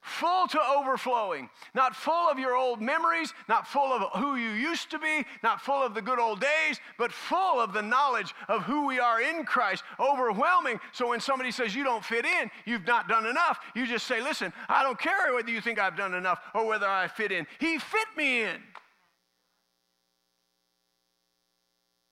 [0.00, 4.90] full to overflowing, not full of your old memories, not full of who you used
[4.90, 8.62] to be, not full of the good old days, but full of the knowledge of
[8.62, 10.80] who we are in Christ, overwhelming.
[10.92, 14.20] So when somebody says you don't fit in, you've not done enough, you just say,
[14.22, 17.46] Listen, I don't care whether you think I've done enough or whether I fit in.
[17.58, 18.56] He fit me in.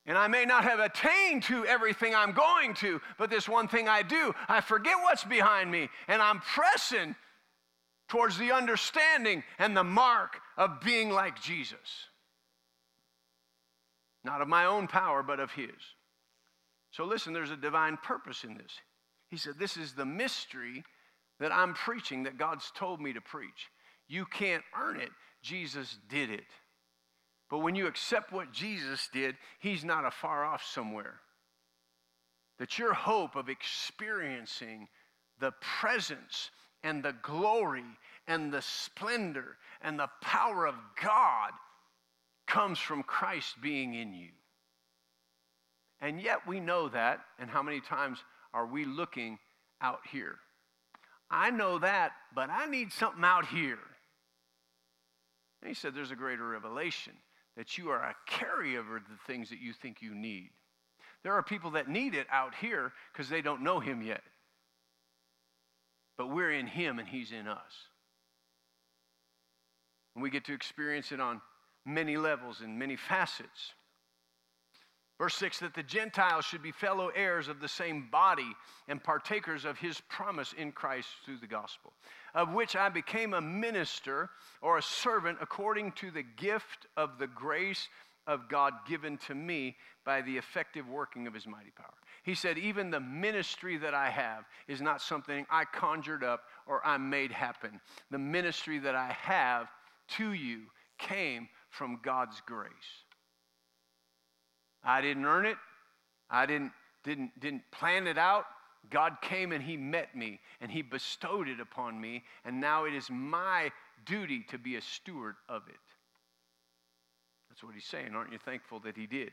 [0.07, 3.89] And I may not have attained to everything I'm going to, but this one thing
[3.89, 7.14] I do, I forget what's behind me and I'm pressing
[8.09, 12.09] towards the understanding and the mark of being like Jesus.
[14.24, 15.70] Not of my own power, but of His.
[16.90, 18.72] So listen, there's a divine purpose in this.
[19.28, 20.84] He said, This is the mystery
[21.38, 23.68] that I'm preaching, that God's told me to preach.
[24.09, 25.11] You can't earn it,
[25.42, 26.46] Jesus did it.
[27.50, 31.20] But when you accept what Jesus did, He's not a far off somewhere.
[32.59, 34.88] That your hope of experiencing
[35.38, 36.50] the presence
[36.83, 37.85] and the glory
[38.26, 41.51] and the splendor and the power of God
[42.47, 44.31] comes from Christ being in you.
[46.01, 48.18] And yet we know that, and how many times
[48.55, 49.39] are we looking
[49.81, 50.37] out here?
[51.31, 53.79] I know that, but I need something out here.
[55.61, 57.14] And he said, There's a greater revelation
[57.57, 60.51] that you are a carrier of the things that you think you need.
[61.24, 64.22] There are people that need it out here because they don't know him yet
[66.19, 67.73] but we're in Him and He's in us.
[70.14, 71.41] And we get to experience it on
[71.87, 73.73] many levels and many facets.
[75.19, 78.55] Verse 6 that the Gentiles should be fellow heirs of the same body
[78.87, 81.93] and partakers of his promise in Christ through the gospel,
[82.35, 84.31] of which I became a minister
[84.62, 87.89] or a servant according to the gift of the grace
[88.29, 89.74] of God given to me
[90.05, 91.95] by the effective working of his mighty power.
[92.22, 96.87] He said, Even the ministry that I have is not something I conjured up or
[96.87, 97.81] I made happen.
[98.11, 99.68] The ministry that I have
[100.18, 100.61] to you
[100.99, 102.70] came from God's grace.
[104.85, 105.57] I didn't earn it.
[106.31, 106.72] I didn't,
[107.05, 108.45] didn't, didn't plan it out.
[108.91, 112.95] God came and He met me and He bestowed it upon me, and now it
[112.95, 113.70] is my
[114.05, 115.76] duty to be a steward of it.
[117.59, 118.14] That's what He's saying.
[118.14, 119.32] Aren't you thankful that He did?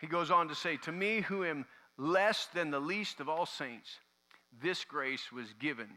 [0.00, 1.64] He goes on to say, To me, who am
[1.98, 3.90] less than the least of all saints,
[4.62, 5.88] this grace was given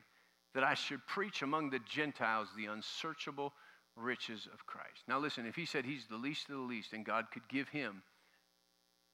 [0.56, 3.54] that I should preach among the Gentiles the unsearchable
[3.96, 5.04] riches of Christ.
[5.08, 7.70] Now, listen, if he said he's the least of the least and God could give
[7.70, 8.02] him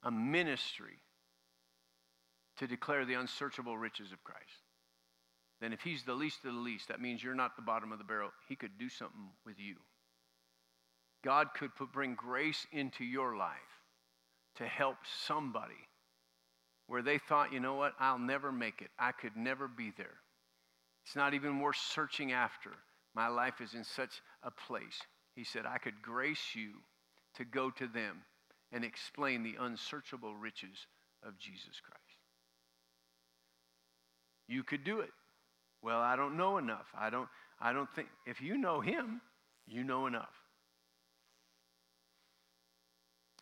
[0.02, 1.02] a ministry
[2.58, 4.64] to declare the unsearchable riches of Christ,
[5.60, 7.98] then if he's the least of the least, that means you're not the bottom of
[7.98, 8.30] the barrel.
[8.48, 9.76] He could do something with you.
[11.26, 13.50] God could put, bring grace into your life
[14.58, 15.74] to help somebody
[16.86, 18.92] where they thought, you know what, I'll never make it.
[19.00, 20.20] I could never be there.
[21.04, 22.70] It's not even worth searching after.
[23.16, 25.02] My life is in such a place.
[25.36, 26.74] He said, I could grace you
[27.38, 28.22] to go to them
[28.72, 30.86] and explain the unsearchable riches
[31.26, 32.02] of Jesus Christ.
[34.48, 35.10] You could do it.
[35.82, 36.86] Well, I don't know enough.
[36.96, 39.22] I don't, I don't think, if you know him,
[39.68, 40.45] you know enough.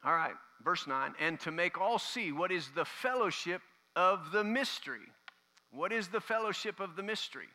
[0.06, 0.34] All right,
[0.64, 3.62] verse 9, and to make all see what is the fellowship
[3.95, 4.99] of the mystery.
[5.72, 7.47] What is the fellowship of the mystery?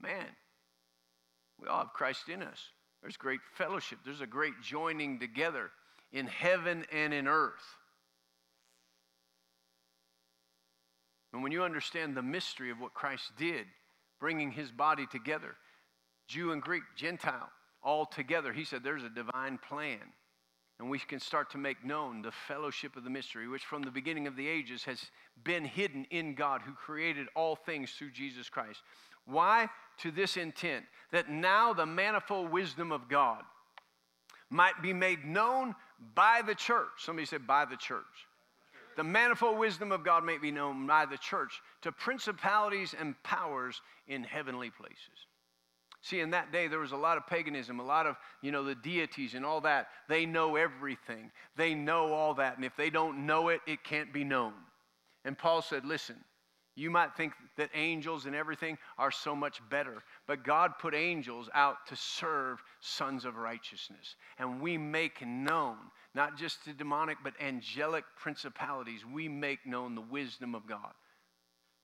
[0.00, 0.26] Man,
[1.60, 2.58] we all have Christ in us.
[3.02, 5.70] There's great fellowship, there's a great joining together
[6.12, 7.76] in heaven and in earth.
[11.32, 13.66] And when you understand the mystery of what Christ did,
[14.18, 15.54] bringing his body together,
[16.26, 17.48] Jew and Greek, Gentile,
[17.82, 20.00] all together, he said there's a divine plan.
[20.80, 23.90] And we can start to make known the fellowship of the mystery, which from the
[23.90, 25.10] beginning of the ages has
[25.44, 28.80] been hidden in God who created all things through Jesus Christ.
[29.26, 29.68] Why?
[29.98, 33.42] To this intent, that now the manifold wisdom of God
[34.48, 35.74] might be made known
[36.14, 36.88] by the church.
[36.96, 38.04] Somebody said, by the church.
[38.96, 43.82] The manifold wisdom of God may be known by the church to principalities and powers
[44.08, 45.26] in heavenly places.
[46.02, 48.64] See, in that day, there was a lot of paganism, a lot of, you know,
[48.64, 49.88] the deities and all that.
[50.08, 51.30] They know everything.
[51.56, 52.56] They know all that.
[52.56, 54.54] And if they don't know it, it can't be known.
[55.26, 56.16] And Paul said, listen,
[56.74, 61.50] you might think that angels and everything are so much better, but God put angels
[61.52, 64.16] out to serve sons of righteousness.
[64.38, 65.76] And we make known,
[66.14, 70.92] not just the demonic, but angelic principalities, we make known the wisdom of God.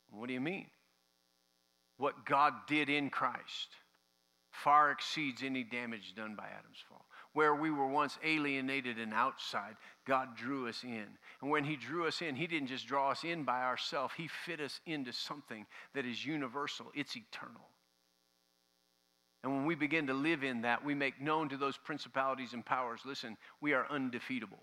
[0.08, 0.68] What do you mean?
[1.98, 3.68] What God did in Christ
[4.62, 7.04] far exceeds any damage done by Adam's fall.
[7.32, 9.76] Where we were once alienated and outside,
[10.07, 11.07] God drew us in.
[11.42, 14.28] And when He drew us in, He didn't just draw us in by ourselves, He
[14.28, 17.68] fit us into something that is universal, it's eternal.
[19.44, 22.64] And when we begin to live in that, we make known to those principalities and
[22.64, 24.62] powers listen, we are undefeatable.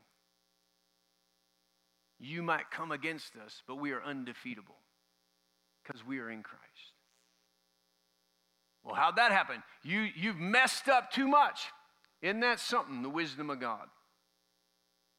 [2.19, 4.75] You might come against us, but we are undefeatable
[5.83, 6.92] because we are in Christ.
[8.83, 9.63] Well, how'd that happen?
[9.83, 11.67] You, you've messed up too much.
[12.21, 13.87] Isn't that something, the wisdom of God?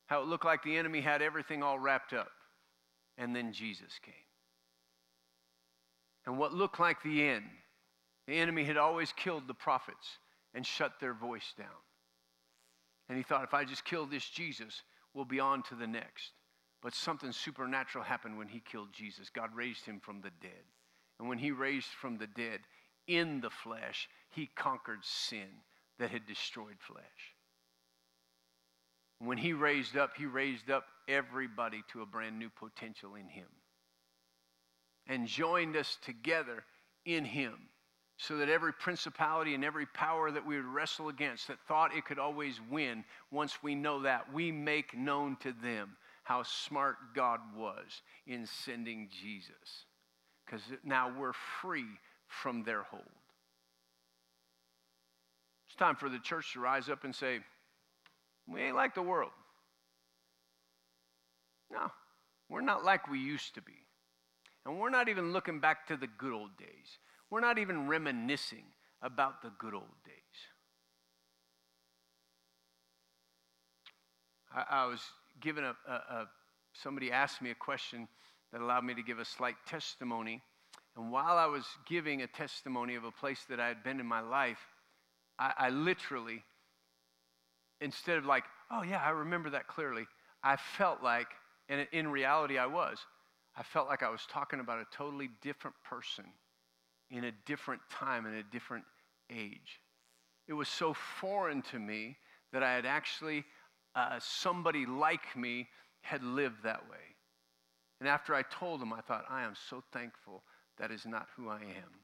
[0.07, 2.31] How it looked like the enemy had everything all wrapped up,
[3.17, 4.15] and then Jesus came.
[6.27, 7.45] And what looked like the end,
[8.27, 10.19] the enemy had always killed the prophets
[10.55, 11.67] and shut their voice down.
[13.09, 16.33] And he thought, if I just kill this Jesus, we'll be on to the next.
[16.83, 19.31] But something supernatural happened when he killed Jesus.
[19.31, 20.65] God raised him from the dead.
[21.19, 22.61] And when he raised from the dead,
[23.07, 25.49] in the flesh, he conquered sin
[25.99, 27.35] that had destroyed flesh.
[29.19, 33.49] When he raised up, he raised up everybody to a brand new potential in him
[35.07, 36.65] and joined us together
[37.05, 37.55] in him
[38.17, 42.05] so that every principality and every power that we would wrestle against that thought it
[42.05, 47.41] could always win, once we know that, we make known to them how smart God
[47.57, 49.87] was in sending Jesus.
[50.45, 51.99] Because now we're free
[52.43, 53.03] from their hold.
[55.69, 57.41] It's time for the church to rise up and say,
[58.49, 59.33] We ain't like the world.
[61.71, 61.91] No,
[62.49, 63.73] we're not like we used to be.
[64.65, 66.99] And we're not even looking back to the good old days.
[67.31, 68.65] We're not even reminiscing
[69.03, 70.15] about the good old days.
[74.55, 75.01] I, I was
[75.41, 76.29] given a, a, a,
[76.73, 78.09] somebody asked me a question
[78.53, 80.41] that allowed me to give a slight testimony
[80.97, 84.07] and while I was giving a testimony of a place that I had been in
[84.07, 84.61] my life,
[85.39, 86.45] I, I literally,
[87.81, 90.07] instead of like, oh yeah, I remember that clearly,
[90.43, 91.29] I felt like,
[91.69, 92.99] and in reality I was,
[93.57, 96.25] I felt like I was talking about a totally different person
[97.11, 98.85] in a different time, in a different
[99.31, 99.81] age.
[100.47, 102.17] It was so foreign to me
[102.53, 103.45] that I had actually
[103.97, 105.69] uh, somebody like me
[106.03, 106.99] had lived that way.
[108.01, 110.43] And after I told him, I thought, I am so thankful
[110.79, 112.01] that is not who I am.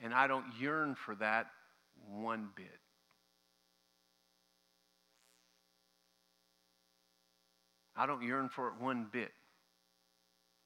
[0.00, 1.46] And I don't yearn for that
[2.08, 2.80] one bit.
[7.96, 9.32] I don't yearn for it one bit.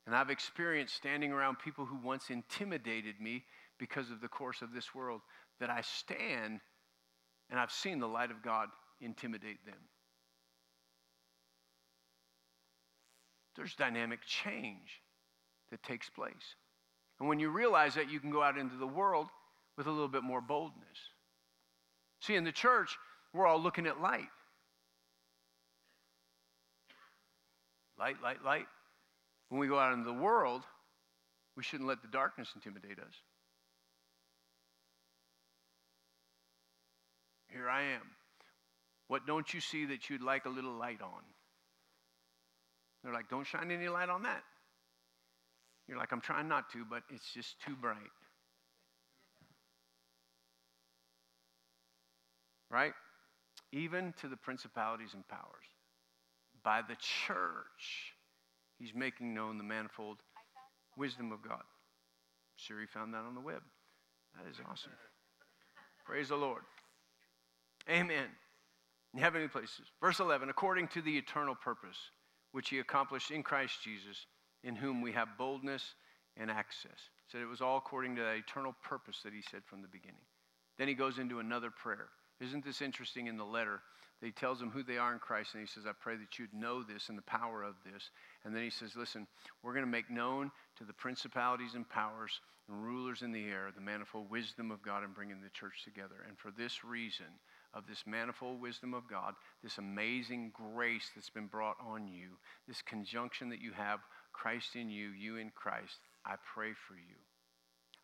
[0.06, 3.44] And I've experienced standing around people who once intimidated me
[3.78, 5.20] because of the course of this world
[5.60, 6.60] that I stand
[7.50, 8.68] and I've seen the light of God
[9.00, 9.78] intimidate them.
[13.56, 15.02] There's dynamic change
[15.70, 16.54] that takes place.
[17.20, 19.28] And when you realize that, you can go out into the world
[19.76, 20.98] with a little bit more boldness.
[22.20, 22.96] See, in the church,
[23.32, 24.28] we're all looking at light.
[27.98, 28.66] Light, light, light.
[29.48, 30.62] When we go out into the world,
[31.56, 33.14] we shouldn't let the darkness intimidate us.
[37.48, 38.02] Here I am.
[39.08, 41.22] What don't you see that you'd like a little light on?
[43.02, 44.42] They're like, don't shine any light on that.
[45.88, 47.96] You're like, I'm trying not to, but it's just too bright.
[52.70, 52.92] Right?
[53.72, 55.64] Even to the principalities and powers.
[56.62, 58.12] By the church,
[58.78, 60.18] he's making known the manifold
[60.96, 61.62] wisdom of God.
[62.56, 63.62] Siri found that on the web.
[64.36, 64.92] That is awesome.
[66.04, 66.62] Praise the Lord.
[67.88, 68.26] Amen.
[69.14, 69.86] In heavenly places.
[70.00, 71.96] Verse 11, according to the eternal purpose
[72.52, 74.26] which he accomplished in Christ Jesus,
[74.64, 75.94] in whom we have boldness
[76.36, 77.10] and access.
[77.30, 80.20] Said it was all according to that eternal purpose that he said from the beginning.
[80.78, 82.08] Then he goes into another prayer.
[82.40, 83.80] Isn't this interesting in the letter?
[84.20, 86.38] That he tells them who they are in Christ, and he says, I pray that
[86.38, 88.10] you'd know this and the power of this.
[88.44, 89.26] And then he says, Listen,
[89.62, 93.70] we're going to make known to the principalities and powers and rulers in the air
[93.74, 96.24] the manifold wisdom of God and bringing the church together.
[96.26, 97.26] And for this reason,
[97.74, 102.30] of this manifold wisdom of God, this amazing grace that's been brought on you,
[102.66, 104.00] this conjunction that you have,
[104.40, 107.16] Christ in you, you in Christ, I pray for you.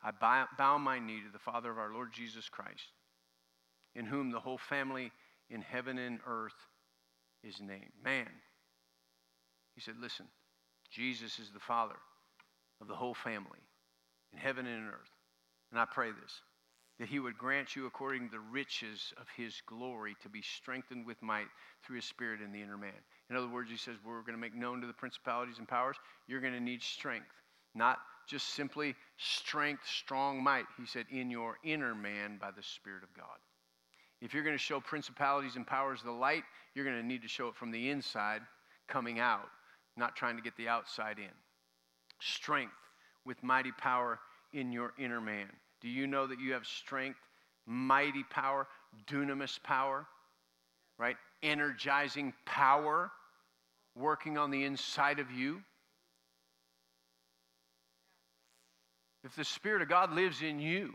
[0.03, 0.11] I
[0.59, 2.93] bow my knee to the Father of our Lord Jesus Christ,
[3.95, 5.13] in whom the whole family
[5.49, 6.53] in heaven and earth
[7.43, 7.93] is named.
[8.03, 8.29] Man,
[9.75, 10.27] he said, listen,
[10.91, 11.97] Jesus is the Father
[12.81, 13.63] of the whole family
[14.33, 15.11] in heaven and in earth.
[15.71, 16.41] And I pray this
[17.01, 21.05] that he would grant you according to the riches of his glory to be strengthened
[21.05, 21.49] with might
[21.85, 22.93] through his spirit in the inner man.
[23.31, 25.97] In other words, he says, we're going to make known to the principalities and powers,
[26.27, 27.27] you're going to need strength.
[27.75, 27.99] Not
[28.29, 30.65] just simply strength, strong might.
[30.79, 33.39] He said, in your inner man by the Spirit of God.
[34.21, 36.45] If you're going to show principalities and powers the light,
[36.75, 38.43] you're going to need to show it from the inside
[38.89, 39.49] coming out,
[39.97, 41.25] not trying to get the outside in.
[42.21, 42.73] Strength
[43.25, 44.19] with mighty power
[44.53, 45.49] in your inner man.
[45.81, 47.19] Do you know that you have strength,
[47.67, 48.67] mighty power,
[49.07, 50.07] dunamis power,
[50.99, 51.17] right?
[51.45, 53.13] Energizing power
[53.95, 55.63] working on the inside of you?
[59.23, 60.95] If the Spirit of God lives in you,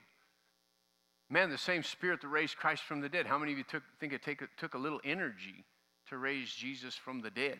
[1.29, 3.83] man, the same Spirit that raised Christ from the dead, how many of you took,
[3.99, 5.63] think it take, took a little energy
[6.09, 7.59] to raise Jesus from the dead?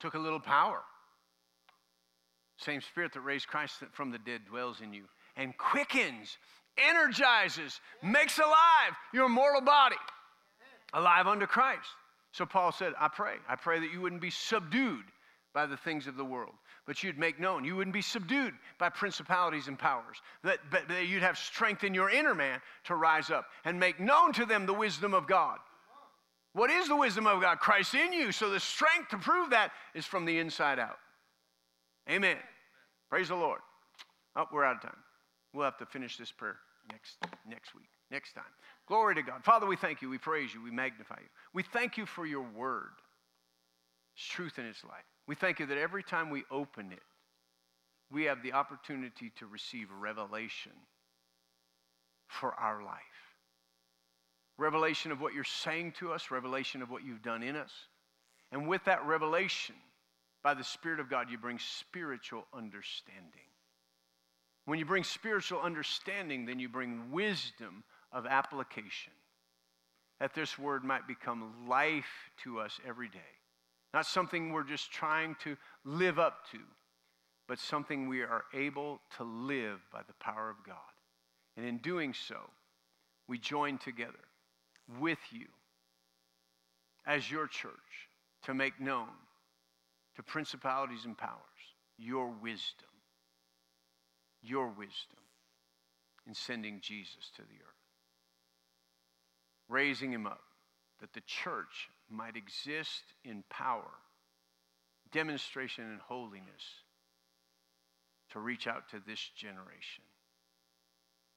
[0.00, 0.82] Took a little power.
[2.58, 5.04] Same spirit that raised Christ from the dead dwells in you
[5.36, 6.38] and quickens,
[6.78, 9.96] energizes, makes alive your mortal body,
[10.94, 11.88] alive unto Christ.
[12.32, 13.34] So Paul said, I pray.
[13.48, 15.04] I pray that you wouldn't be subdued
[15.52, 16.54] by the things of the world,
[16.86, 17.64] but you'd make known.
[17.64, 21.94] You wouldn't be subdued by principalities and powers, that, but that you'd have strength in
[21.94, 25.58] your inner man to rise up and make known to them the wisdom of God.
[26.54, 27.58] What is the wisdom of God?
[27.58, 28.32] Christ in you.
[28.32, 30.98] So the strength to prove that is from the inside out.
[32.10, 32.36] Amen.
[33.10, 33.60] Praise the Lord.
[34.36, 34.96] Oh, we're out of time.
[35.52, 36.56] We'll have to finish this prayer
[36.90, 37.16] next,
[37.48, 38.44] next week, next time.
[38.86, 39.44] Glory to God.
[39.44, 40.10] Father, we thank you.
[40.10, 40.62] We praise you.
[40.62, 41.28] We magnify you.
[41.52, 42.90] We thank you for your word.
[44.16, 45.04] It's truth in its light.
[45.26, 47.02] We thank you that every time we open it,
[48.12, 50.72] we have the opportunity to receive revelation
[52.28, 53.00] for our life.
[54.58, 57.72] Revelation of what you're saying to us, revelation of what you've done in us.
[58.52, 59.74] And with that revelation,
[60.42, 63.48] by the Spirit of God, you bring spiritual understanding.
[64.66, 67.82] When you bring spiritual understanding, then you bring wisdom
[68.14, 69.12] of application.
[70.20, 73.18] That this word might become life to us every day.
[73.92, 76.58] Not something we're just trying to live up to,
[77.46, 80.76] but something we are able to live by the power of God.
[81.56, 82.38] And in doing so,
[83.28, 84.12] we join together
[84.98, 85.46] with you
[87.06, 87.72] as your church
[88.44, 89.08] to make known
[90.16, 91.40] to principalities and powers
[91.98, 92.88] your wisdom,
[94.42, 95.22] your wisdom
[96.26, 97.83] in sending Jesus to the earth,
[99.74, 100.40] raising him up,
[101.00, 103.90] that the church might exist in power,
[105.10, 106.62] demonstration, and holiness
[108.30, 110.04] to reach out to this generation.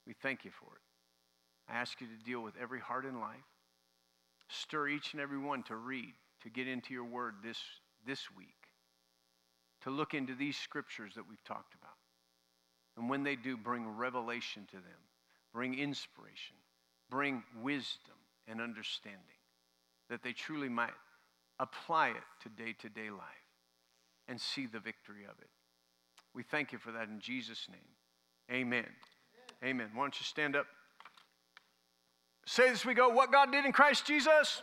[0.05, 1.71] We thank you for it.
[1.71, 3.37] I ask you to deal with every heart in life.
[4.49, 6.13] Stir each and every one to read,
[6.43, 7.57] to get into your word this,
[8.05, 8.47] this week,
[9.81, 11.97] to look into these scriptures that we've talked about.
[12.95, 15.01] And when they do, bring revelation to them,
[15.51, 16.55] bring inspiration,
[17.09, 18.16] bring wisdom
[18.47, 19.21] and understanding,
[20.09, 20.93] that they truly might
[21.59, 23.21] apply it to day to day life
[24.27, 25.49] and see the victory of it.
[26.33, 27.79] We thank you for that in Jesus' name.
[28.51, 28.85] Amen.
[29.63, 29.89] Amen.
[29.93, 30.67] Why don't you stand up?
[32.45, 33.09] Say this we go.
[33.09, 34.61] What God did in Christ Jesus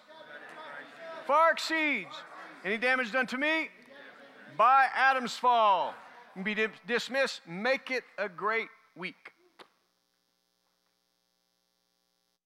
[1.27, 2.15] far exceeds
[2.65, 3.69] any damage done to me
[4.57, 5.95] by Adam's fall.
[6.43, 6.57] Be
[6.87, 7.43] dismissed.
[7.47, 9.34] Make it a great week.